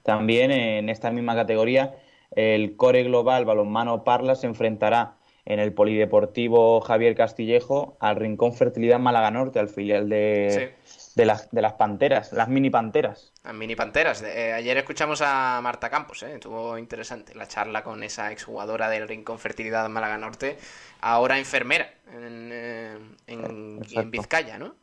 [0.02, 1.94] También en esta misma categoría,
[2.36, 5.14] el Core Global Balonmano Parla se enfrentará
[5.44, 10.74] en el Polideportivo Javier Castillejo al Rincón Fertilidad Málaga Norte, al filial de,
[11.16, 13.32] de, las, de las Panteras, las mini Panteras.
[13.44, 14.22] Las mini panteras.
[14.22, 19.08] Eh, ayer escuchamos a Marta Campos, eh, estuvo interesante la charla con esa exjugadora del
[19.08, 20.58] Rincón Fertilidad Málaga Norte,
[21.00, 24.76] ahora enfermera en, eh, en- en Vizcaya, ¿no?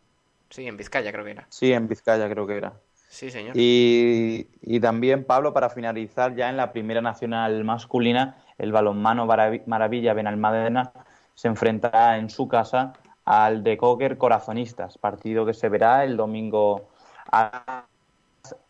[0.50, 1.48] Sí, en Vizcaya creo que era.
[1.50, 2.74] Sí, en Vizcaya creo que era.
[3.10, 3.58] Sí, señor.
[3.58, 9.64] Y, y también, Pablo, para finalizar ya en la primera nacional masculina, el balonmano Maravi-
[9.66, 10.92] Maravilla Benalmádena
[11.34, 12.94] se enfrentará en su casa
[13.26, 16.90] al de Cocker Corazonistas, partido que se verá el domingo
[17.32, 17.86] a,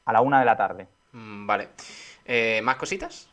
[0.06, 0.88] a la una de la tarde.
[1.12, 1.70] Mm, Vale.
[2.26, 3.30] Eh, ¿Más cositas?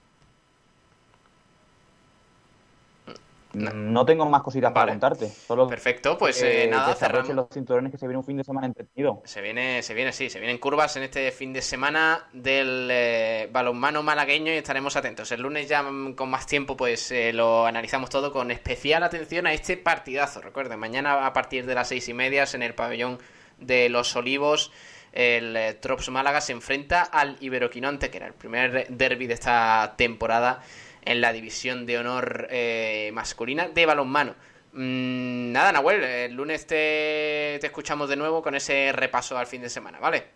[3.56, 5.28] No tengo más cositas para contarte.
[5.28, 7.34] Solo Perfecto, pues que- eh, nada, cerramos.
[7.34, 9.22] los cinturones que se viene un fin de semana entretenido.
[9.24, 13.48] Se viene, se viene, sí, se vienen curvas en este fin de semana del eh,
[13.52, 15.32] balonmano malagueño y estaremos atentos.
[15.32, 19.46] El lunes ya mm, con más tiempo pues eh, lo analizamos todo con especial atención
[19.46, 20.40] a este partidazo.
[20.40, 23.18] Recuerden, mañana a partir de las seis y media en el pabellón
[23.58, 24.70] de Los Olivos
[25.12, 29.94] el eh, Trops Málaga se enfrenta al Iberoquinonte, que era el primer derby de esta
[29.96, 30.60] temporada
[31.06, 34.34] en la división de honor eh, masculina de balonmano.
[34.72, 39.62] Mm, nada, Nahuel, el lunes te, te escuchamos de nuevo con ese repaso al fin
[39.62, 40.26] de semana, ¿vale?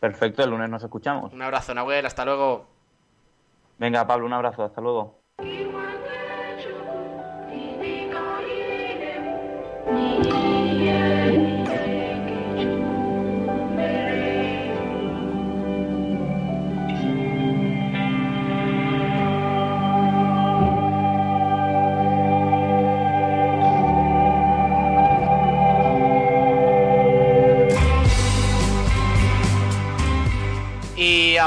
[0.00, 1.32] Perfecto, el lunes nos escuchamos.
[1.32, 2.66] Un abrazo, Nahuel, hasta luego.
[3.78, 5.20] Venga, Pablo, un abrazo, hasta luego.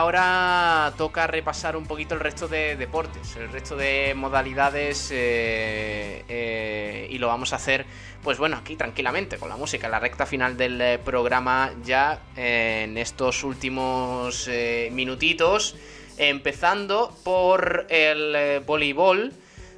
[0.01, 7.07] Ahora toca repasar un poquito el resto de deportes, el resto de modalidades eh, eh,
[7.09, 7.85] y lo vamos a hacer,
[8.23, 12.97] pues bueno, aquí tranquilamente con la música, la recta final del eh, programa ya en
[12.97, 14.49] estos últimos
[14.91, 15.75] minutitos,
[16.17, 19.33] empezando por el voleibol.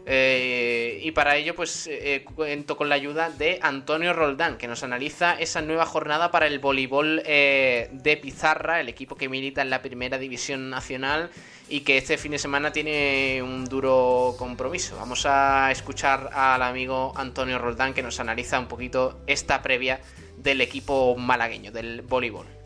[0.06, 4.84] Eh, y para ello, pues eh, cuento con la ayuda de Antonio Roldán, que nos
[4.84, 9.70] analiza esa nueva jornada para el voleibol eh, de Pizarra, el equipo que milita en
[9.70, 11.30] la primera división nacional
[11.70, 14.98] y que este fin de semana tiene un duro compromiso.
[14.98, 20.02] Vamos a escuchar al amigo Antonio Roldán, que nos analiza un poquito esta previa
[20.38, 22.63] del equipo malagueño, del voleibol.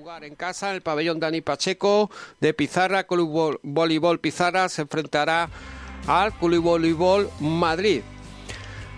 [0.00, 4.80] Jugar en casa en el pabellón Dani Pacheco de Pizarra, Club Vol- Voleibol Pizarra se
[4.82, 5.50] enfrentará
[6.06, 8.00] al Club Voleibol Madrid.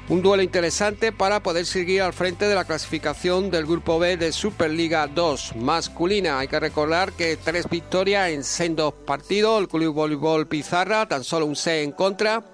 [0.09, 4.30] Un duelo interesante para poder seguir al frente de la clasificación del Grupo B de
[4.30, 6.38] Superliga 2 masculina.
[6.38, 9.61] Hay que recordar que tres victorias en sendos partidos.
[9.61, 12.44] El Club Voleibol Pizarra, tan solo un 6 en contra.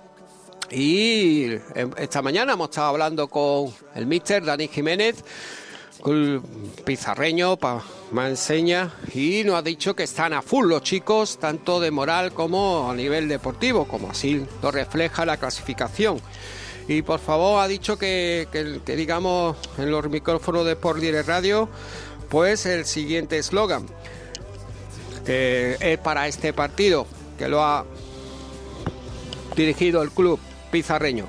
[0.70, 1.61] Y eh,
[1.99, 5.22] esta mañana hemos estado hablando con el míster Dani Jiménez,
[6.84, 7.82] pizarreño, pa,
[8.12, 12.32] me enseña, y nos ha dicho que están a full los chicos, tanto de moral
[12.32, 16.20] como a nivel deportivo, como así lo refleja la clasificación.
[16.86, 21.68] Y por favor ha dicho que, que- digamos en los micrófonos de Sport Direct Radio,
[22.30, 23.86] pues el siguiente eslogan,
[25.26, 27.07] es para este partido,
[27.38, 27.84] que lo ha
[29.55, 30.38] dirigido el club
[30.70, 31.26] pizarreño.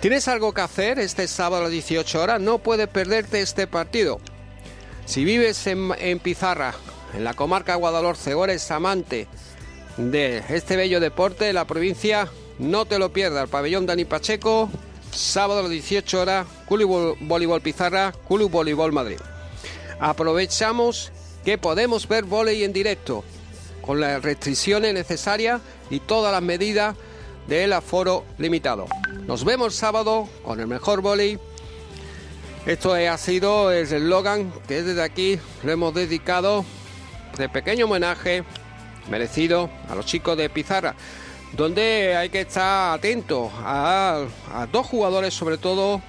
[0.00, 2.40] ¿Tienes algo que hacer este sábado a las 18 horas?
[2.40, 4.20] No puedes perderte este partido.
[5.06, 6.74] Si vives en, Pizarra,
[7.14, 9.26] en la comarca de Guadalhorce, o eres amante
[9.96, 12.28] de este bello deporte de la provincia,
[12.58, 13.42] no te lo pierdas.
[13.44, 14.70] El pabellón Dani Pacheco,
[15.10, 19.18] sábado a las 18 horas, Club Vol- Voleibol Pizarra, Club Voleibol Madrid.
[19.98, 21.10] Aprovechamos
[21.44, 23.24] que podemos ver volei en directo,
[23.82, 26.94] con las restricciones necesarias y todas las medidas
[27.48, 28.86] del aforo limitado.
[29.28, 31.38] Nos vemos sábado con el mejor volei.
[32.64, 36.64] Esto ha sido el eslogan que desde aquí lo hemos dedicado
[37.36, 38.42] de pequeño homenaje
[39.10, 40.94] merecido a los chicos de Pizarra,
[41.52, 44.24] donde hay que estar atento a,
[44.72, 46.00] dos jugadores, sobre todo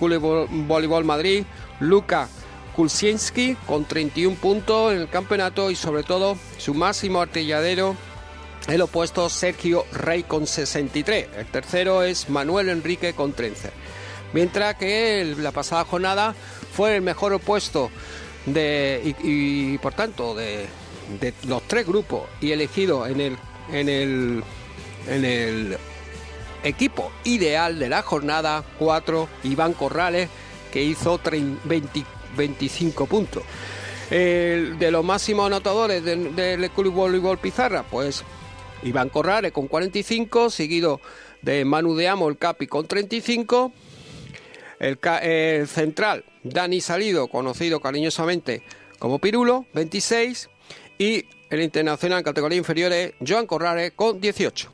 [0.00, 1.44] Voleibol Madrid,
[1.78, 2.26] Luca
[2.74, 7.96] Kulczynski con 31 puntos en el campeonato y sobre todo su máximo artilladero
[8.68, 11.28] el opuesto Sergio Rey con 63.
[11.36, 13.70] El tercero es Manuel Enrique con 13.
[14.32, 16.34] Mientras que la pasada jornada
[16.72, 17.90] fue el mejor opuesto
[18.46, 20.66] de, y, por tanto de,
[21.46, 23.36] los tres grupos y elegido en el,
[23.70, 24.44] en el,
[25.06, 25.76] en el
[26.62, 30.28] equipo ideal de la jornada 4, Iván Corrales,
[30.72, 31.20] que hizo
[31.64, 32.04] 20,
[32.36, 33.42] 25 puntos.
[34.08, 38.24] de los máximos anotadores del, Club Voleibol Pizarra, pues
[38.82, 41.00] Iván Corrales con 45, seguido
[41.42, 43.72] de Manu de Amo, el Capi con 35.
[44.78, 48.62] El, el, central, Dani Salido, conocido cariñosamente
[48.98, 50.50] como Pirulo, 26.
[50.98, 54.72] Y el internacional en categoría inferiores, Joan Corrales, con 18.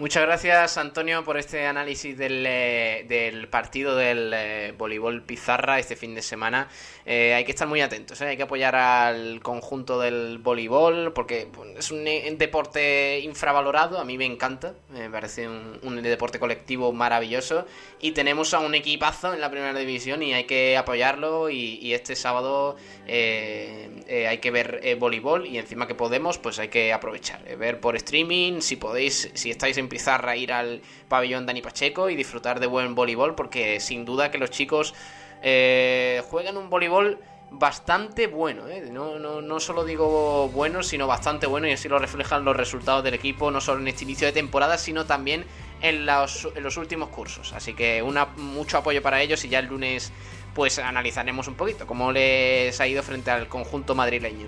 [0.00, 6.14] Muchas gracias, Antonio, por este análisis del, eh, partido del eh, voleibol Pizarra este fin
[6.14, 6.68] de semana.
[7.04, 11.90] Eh, hay que estar muy atentos, hay que apoyar al conjunto del voleibol porque es
[11.90, 12.06] un,
[12.38, 17.66] deporte infravalorado, a mí me encanta, me parece un, deporte colectivo maravilloso
[18.00, 22.16] y tenemos a un equipazo en la primera división y hay que apoyarlo y, este
[22.16, 22.76] sábado
[23.06, 28.60] hay que ver voleibol y encima que podemos, pues hay que aprovechar, ver por streaming,
[28.60, 32.94] si podéis, si estáis en Pizarra ir al pabellón Dani Pacheco y disfrutar de buen
[32.94, 34.94] voleibol, porque sin duda que los chicos
[35.42, 37.18] eh, juegan un voleibol
[37.50, 38.88] bastante bueno, ¿eh?
[38.90, 43.02] no, no, no, solo digo bueno, sino bastante bueno y así lo reflejan los resultados
[43.02, 45.44] del equipo, no solo en este inicio de temporada, sino también
[45.82, 47.52] en los, en los últimos cursos.
[47.52, 50.12] Así que una, mucho apoyo para ellos y ya el lunes
[50.54, 54.46] pues analizaremos un poquito cómo les ha ido frente al conjunto madrileño.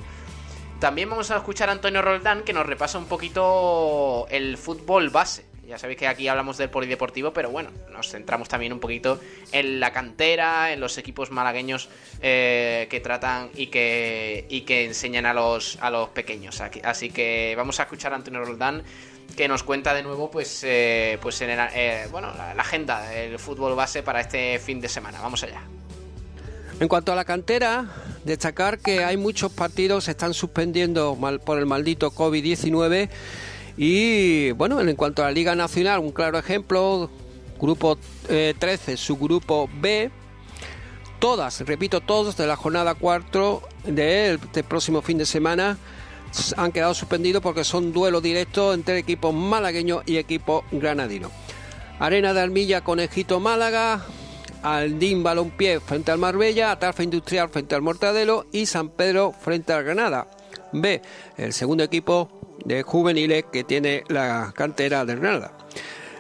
[0.83, 5.45] También vamos a escuchar a Antonio Roldán que nos repasa un poquito el fútbol base.
[5.65, 9.21] Ya sabéis que aquí hablamos del polideportivo, pero bueno, nos centramos también un poquito
[9.53, 11.89] en la cantera, en los equipos malagueños
[12.21, 16.61] eh, que tratan y que, y que enseñan a los, a los pequeños.
[16.61, 18.83] Así que vamos a escuchar a Antonio Roldán
[19.37, 24.03] que nos cuenta de nuevo pues, eh, pues eh, bueno, la agenda del fútbol base
[24.03, 25.21] para este fin de semana.
[25.21, 25.63] Vamos allá.
[26.83, 27.87] En cuanto a la cantera,
[28.25, 33.09] destacar que hay muchos partidos se están suspendiendo por el maldito COVID-19
[33.77, 37.09] y bueno, en cuanto a la Liga Nacional, un claro ejemplo,
[37.61, 40.11] grupo 13, eh, su grupo B,
[41.21, 45.79] todas, repito, todos de la jornada 4 del este próximo fin de semana
[46.57, 51.31] han quedado suspendidos porque son duelos directos entre equipos malagueños y equipos granadinos.
[52.01, 54.05] Arena de Almilla, Conejito Málaga,
[54.63, 59.85] Aldín Balompié frente al Marbella, Atarfa Industrial frente al Mortadelo y San Pedro frente al
[59.85, 60.31] Granada.
[60.73, 61.03] B,
[61.37, 65.57] el segundo equipo de juveniles que tiene la cantera del Granada.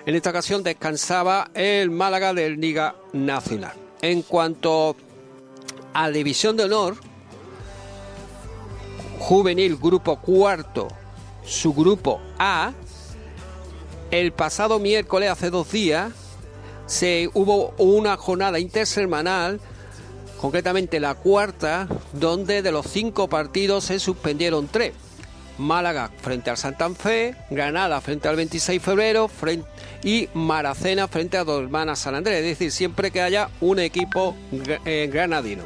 [0.04, 3.74] En esta ocasión descansaba el Málaga del Liga Nacional.
[4.00, 4.96] En cuanto
[5.94, 6.96] a División de Honor,
[9.20, 10.88] Juvenil Grupo Cuarto,
[11.44, 12.72] su grupo A,
[14.10, 16.12] el pasado miércoles, hace dos días,
[16.92, 19.60] se hubo una jornada intersemanal,
[20.38, 24.92] concretamente la cuarta, donde de los cinco partidos se suspendieron tres.
[25.56, 29.30] Málaga frente al Santa Fe, Granada frente al 26 de febrero
[30.02, 34.36] y Maracena frente a Dos Hermanas San Andrés, es decir, siempre que haya un equipo
[34.84, 35.64] eh, granadino.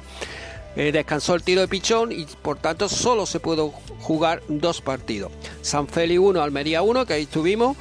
[0.77, 3.71] Eh, descansó el tiro de pichón y por tanto solo se pudo
[4.01, 5.33] jugar dos partidos.
[5.61, 7.77] San Feli 1, Almería 1, que ahí estuvimos,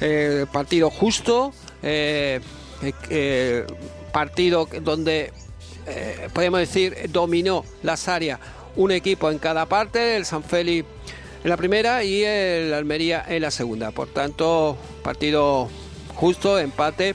[0.00, 1.52] eh, partido justo,
[2.82, 3.66] eh,
[4.12, 5.32] partido donde
[5.86, 8.40] eh, podemos decir dominó las áreas
[8.76, 10.86] un equipo en cada parte, el San Félix
[11.42, 13.90] en la primera y el Almería en la segunda.
[13.90, 15.68] Por tanto, partido
[16.14, 17.14] justo, empate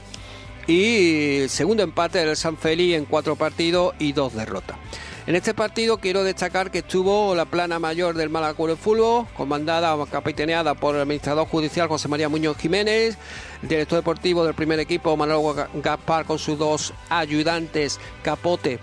[0.66, 4.76] y segundo empate del San Félix en cuatro partidos y dos derrotas.
[5.24, 10.04] En este partido quiero destacar que estuvo la plana mayor del de Fútbol, comandada o
[10.04, 13.16] capitaneada por el administrador judicial José María Muñoz Jiménez,
[13.62, 18.80] el director deportivo del primer equipo Manuel Gaspar con sus dos ayudantes Capote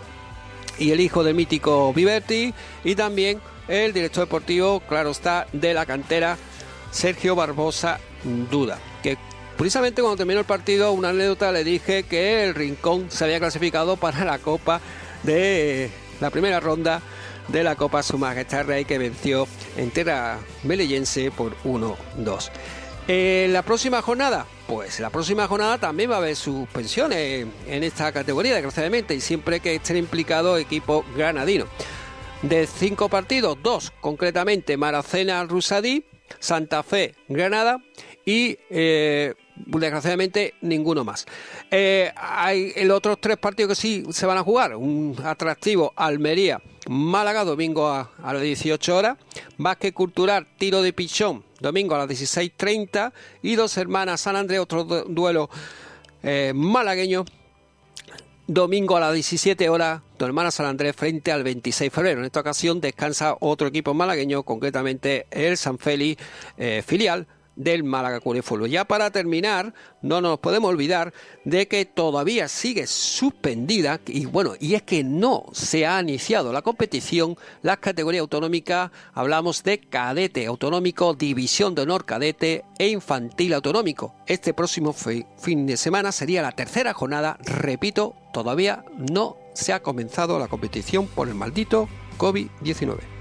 [0.78, 2.54] y el hijo del mítico Viverti,
[2.86, 6.38] y también el director deportivo, claro está, de la cantera
[6.90, 8.00] Sergio Barbosa
[8.50, 9.18] Duda, que
[9.58, 13.98] precisamente cuando terminó el partido, una anécdota le dije que el Rincón se había clasificado
[13.98, 14.80] para la Copa
[15.24, 17.02] de la primera ronda
[17.48, 19.48] de la Copa Su Majestad Rey que venció
[19.78, 22.50] en tierra melillense por 1-2.
[23.08, 28.12] En la próxima jornada, pues la próxima jornada también va a haber suspensiones en esta
[28.12, 31.68] categoría, desgraciadamente, y siempre que estén implicados equipos granadinos.
[32.44, 36.06] De cinco partidos, dos concretamente Maracena Rusadí,
[36.40, 37.80] Santa Fe Granada
[38.26, 39.34] y eh,
[39.66, 41.26] desgraciadamente ninguno más.
[41.72, 44.76] Eh, hay los otros tres partidos que sí se van a jugar.
[44.76, 49.18] Un atractivo Almería, Málaga, domingo a, las 18 horas.
[49.58, 53.12] Básquet Cultural, Tiro de Pichón, domingo a las 16.30.
[53.42, 55.50] Y Dos Hermanas San Andrés, otro du- duelo
[56.24, 57.26] eh, malagueño.
[58.48, 62.20] Domingo a las 17 horas, Dos Hermanas San Andrés frente al 26 de febrero.
[62.20, 66.20] En esta ocasión descansa otro equipo malagueño, concretamente el San Félix
[66.58, 68.70] eh, filial del Málaga Fútbol.
[68.70, 74.76] Ya para terminar, no nos podemos olvidar de que todavía sigue suspendida y bueno, y
[74.76, 81.14] es que no se ha iniciado la competición, las categorías autonómicas, hablamos de cadete autonómico,
[81.14, 84.16] división de honor cadete e infantil autonómico.
[84.26, 89.82] Este próximo fi- fin de semana sería la tercera jornada, repito, todavía no se ha
[89.82, 93.19] comenzado la competición por el maldito COVID-19.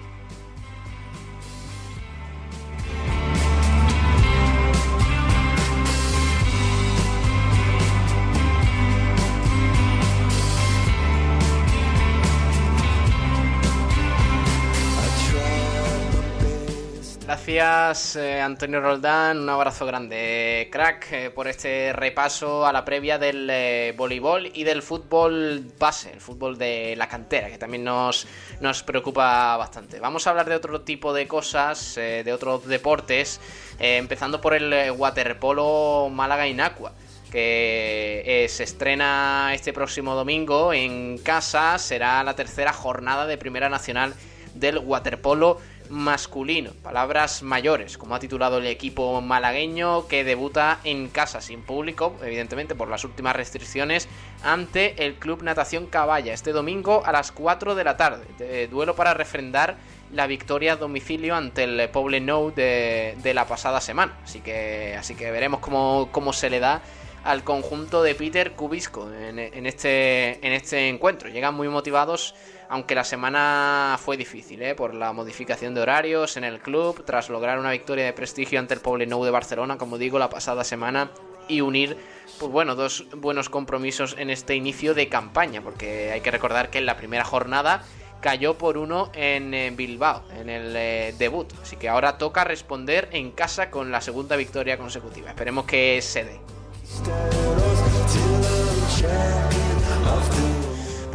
[17.28, 23.18] Gracias eh, Antonio Roldán, un abrazo grande, crack, eh, por este repaso a la previa
[23.18, 28.26] del eh, voleibol y del fútbol base, el fútbol de la cantera, que también nos,
[28.62, 30.00] nos preocupa bastante.
[30.00, 33.42] Vamos a hablar de otro tipo de cosas, de otros deportes,
[33.78, 36.94] empezando por el waterpolo Málaga Inacua
[37.30, 41.76] que se estrena este próximo domingo en casa.
[41.76, 44.14] Será la tercera jornada de Primera Nacional
[44.54, 45.58] del waterpolo
[45.90, 46.72] masculino.
[46.82, 52.74] Palabras mayores, como ha titulado el equipo malagueño que debuta en casa sin público, evidentemente
[52.74, 54.08] por las últimas restricciones,
[54.42, 58.24] ante el Club Natación Caballa este domingo a las 4 de la tarde.
[58.38, 59.76] De- duelo para refrendar
[60.12, 64.16] la victoria a domicilio ante el Poble Nou de, de la pasada semana.
[64.24, 66.80] Así que, así que veremos cómo, cómo se le da
[67.24, 71.28] al conjunto de Peter Cubisco en, en este, en este encuentro.
[71.28, 72.34] Llegan muy motivados,
[72.68, 74.74] aunque la semana fue difícil, ¿eh?
[74.74, 78.74] por la modificación de horarios en el club, tras lograr una victoria de prestigio ante
[78.74, 81.10] el Poble Nou de Barcelona, como digo, la pasada semana,
[81.48, 81.96] y unir,
[82.38, 86.78] pues bueno, dos buenos compromisos en este inicio de campaña, porque hay que recordar que
[86.78, 87.82] en la primera jornada
[88.20, 91.52] cayó por uno en eh, Bilbao, en el eh, debut.
[91.62, 95.30] Así que ahora toca responder en casa con la segunda victoria consecutiva.
[95.30, 96.40] Esperemos que se dé.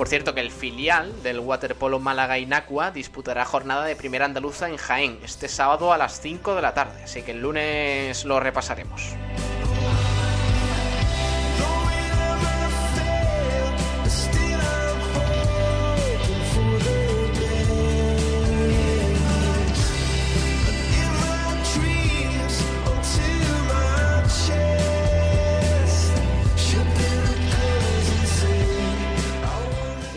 [0.04, 4.76] Por cierto que el filial del waterpolo Málaga Inacua disputará jornada de primera andaluza en
[4.76, 9.16] Jaén este sábado a las 5 de la tarde, así que el lunes lo repasaremos.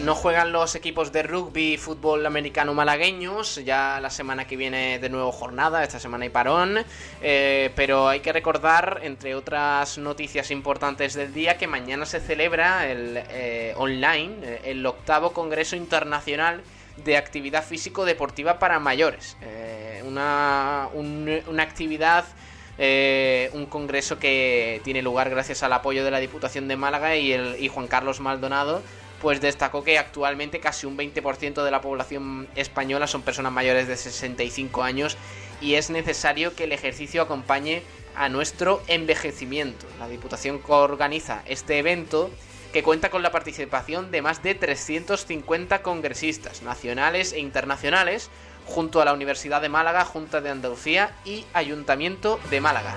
[0.07, 3.57] No juegan los equipos de rugby fútbol americano malagueños.
[3.65, 6.79] Ya la semana que viene de nuevo jornada, esta semana hay parón.
[7.21, 12.89] Eh, pero hay que recordar, entre otras noticias importantes del día, que mañana se celebra
[12.89, 16.63] el eh, online eh, el octavo Congreso Internacional
[17.05, 19.37] de Actividad Físico-Deportiva para Mayores.
[20.05, 22.25] Una, un- una actividad
[22.79, 27.57] un congreso que tiene lugar gracias al apoyo de la Diputación de Málaga y, el,
[27.59, 28.83] y Juan Carlos Maldonado,
[29.21, 33.97] pues destacó que actualmente casi un 20% de la población española son personas mayores de
[33.97, 35.17] 65 años
[35.61, 37.83] y es necesario que el ejercicio acompañe
[38.15, 39.87] a nuestro envejecimiento.
[39.99, 42.31] La Diputación organiza este evento
[42.73, 48.31] que cuenta con la participación de más de 350 congresistas nacionales e internacionales,
[48.67, 52.95] junto a la Universidad de Málaga, Junta de Andalucía y Ayuntamiento de Málaga.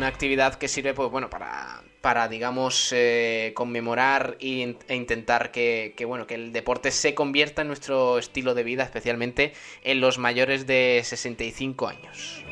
[0.00, 6.06] Una actividad que sirve, pues bueno, para, para digamos, eh, conmemorar e intentar que, que,
[6.06, 9.52] bueno, que el deporte se convierta en nuestro estilo de vida, especialmente
[9.84, 12.46] en los mayores de 65 años.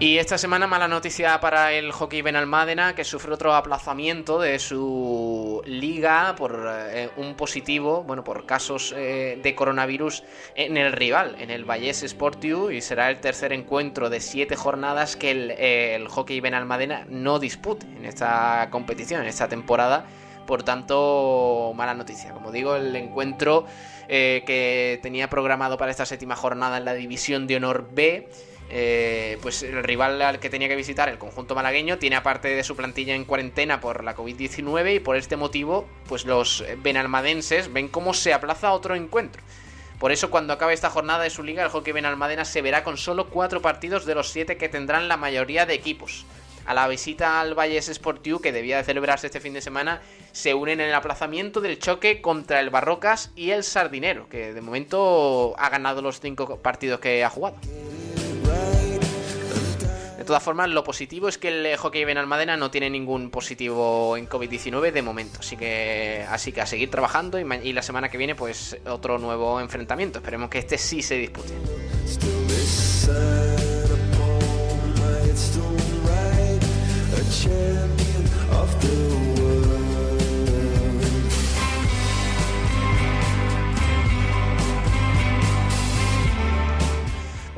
[0.00, 5.60] Y esta semana mala noticia para el hockey Benalmádena que sufre otro aplazamiento de su
[5.66, 10.24] liga por eh, un positivo, bueno, por casos eh, de coronavirus
[10.54, 15.16] en el rival, en el Vallés Sportiu y será el tercer encuentro de siete jornadas
[15.16, 20.06] que el, eh, el hockey Benalmádena no dispute en esta competición, en esta temporada.
[20.46, 22.32] Por tanto, mala noticia.
[22.32, 23.66] Como digo, el encuentro
[24.08, 28.28] que tenía programado para esta séptima jornada en la División de Honor B
[28.70, 32.62] eh, pues el rival al que tenía que visitar, el conjunto malagueño, tiene aparte de
[32.62, 37.88] su plantilla en cuarentena por la COVID-19 y por este motivo, pues los benalmadenses ven
[37.88, 39.42] cómo se aplaza otro encuentro.
[39.98, 42.96] Por eso cuando acabe esta jornada de su liga, el hockey benalmadena se verá con
[42.96, 46.24] solo cuatro partidos de los siete que tendrán la mayoría de equipos.
[46.64, 50.00] A la visita al Valles Sportiu, que debía de celebrarse este fin de semana,
[50.32, 54.60] se unen en el aplazamiento del choque contra el Barrocas y el Sardinero, que de
[54.60, 57.56] momento ha ganado los cinco partidos que ha jugado.
[60.30, 64.28] De todas formas, lo positivo es que el hockey Benalmádena no tiene ningún positivo en
[64.28, 65.40] COVID-19 de momento.
[65.40, 69.60] Así que, así que a seguir trabajando y, la semana que viene, pues otro nuevo
[69.60, 70.20] enfrentamiento.
[70.20, 71.52] Esperemos que este sí se dispute.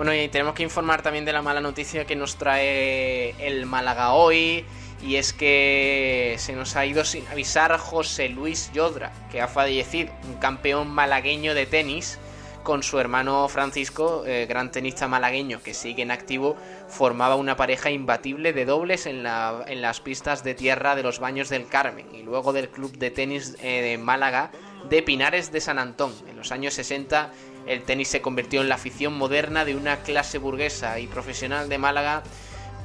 [0.03, 4.14] Bueno, y tenemos que informar también de la mala noticia que nos trae el Málaga
[4.14, 4.64] hoy.
[5.00, 10.12] Y es que se nos ha ido sin avisar José Luis Yodra, que ha fallecido,
[10.24, 12.18] un campeón malagueño de tenis,
[12.64, 16.57] con su hermano Francisco, eh, gran tenista malagueño que sigue en activo,
[16.88, 21.20] formaba una pareja imbatible de dobles en, la, en las pistas de tierra de los
[21.20, 24.50] Baños del Carmen y luego del club de tenis eh, de Málaga
[24.88, 26.12] de Pinares de San Antón.
[26.28, 27.30] En los años 60
[27.67, 31.79] el tenis se convirtió en la afición moderna de una clase burguesa y profesional de
[31.79, 32.23] Málaga,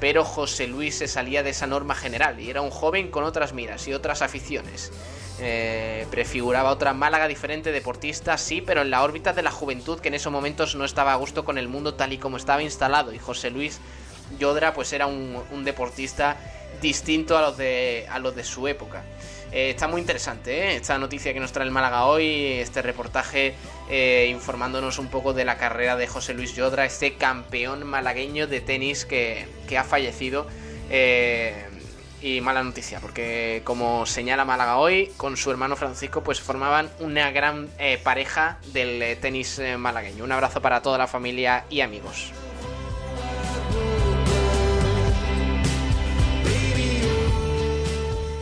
[0.00, 3.52] pero José Luis se salía de esa norma general y era un joven con otras
[3.52, 4.92] miras y otras aficiones.
[5.40, 10.08] Eh, prefiguraba otra Málaga diferente, deportista, sí, pero en la órbita de la juventud que
[10.08, 13.12] en esos momentos no estaba a gusto con el mundo tal y como estaba instalado.
[13.12, 13.80] Y José Luis
[14.38, 16.36] Yodra pues era un, deportista
[16.82, 19.04] distinto a los de, a los de su época.
[19.52, 20.76] Eh, está muy interesante ¿eh?
[20.76, 23.54] esta noticia que nos trae el Málaga hoy, este reportaje
[23.88, 28.60] eh, informándonos un poco de la carrera de José Luis Yodra, este campeón malagueño de
[28.60, 30.46] tenis que, que ha fallecido.
[32.20, 37.30] y mala noticia, porque como señala Málaga hoy, con su hermano Francisco, pues formaban una
[37.30, 37.68] gran
[38.02, 40.24] pareja del tenis malagueño.
[40.24, 42.32] Un abrazo para toda la familia y amigos.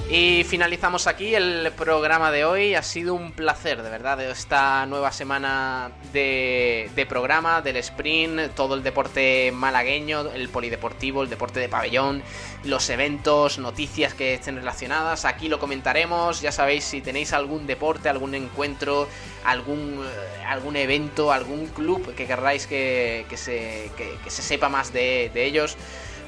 [0.08, 2.76] Y finalizamos aquí el programa de hoy.
[2.76, 8.84] Ha sido un placer, de verdad, esta nueva semana de, programa, del sprint, todo el
[8.84, 12.22] deporte malagueño, el polideportivo, el deporte de pabellón,
[12.62, 15.24] los eventos, noticias que estén relacionadas.
[15.24, 16.40] Aquí lo comentaremos.
[16.40, 19.08] Ya sabéis, si tenéis algún deporte, algún encuentro,
[19.44, 23.90] algún, eh, algún evento, algún club que querráis que, se,
[24.28, 25.76] se sepa más de, de ellos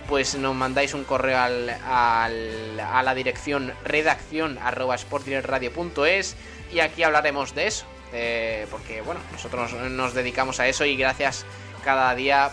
[0.09, 4.59] pues nos mandáis un correo al, a la dirección redacción
[6.73, 7.87] y aquí hablaremos de eso.
[8.71, 11.45] porque bueno, nosotros nos dedicamos a eso y gracias
[11.85, 12.51] cada día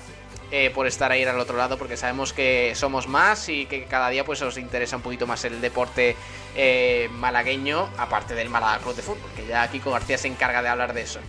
[0.52, 4.10] eh, por estar ahí al otro lado porque sabemos que somos más y que cada
[4.10, 6.16] día pues os interesa un poquito más el deporte
[6.56, 10.70] eh, malagueño aparte del Málaga Club de Fútbol que ya Kiko García se encarga de
[10.70, 11.20] hablar de eso.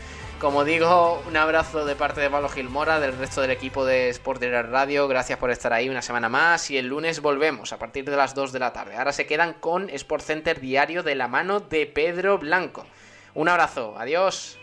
[0.41, 4.43] Como digo, un abrazo de parte de Pablo Gilmora, del resto del equipo de Sport
[4.43, 5.09] Radio.
[5.09, 6.71] Gracias por estar ahí una semana más.
[6.71, 8.97] Y el lunes volvemos a partir de las 2 de la tarde.
[8.97, 12.85] Ahora se quedan con Sport Center Diario de la mano de Pedro Blanco.
[13.33, 14.59] Un abrazo, adiós.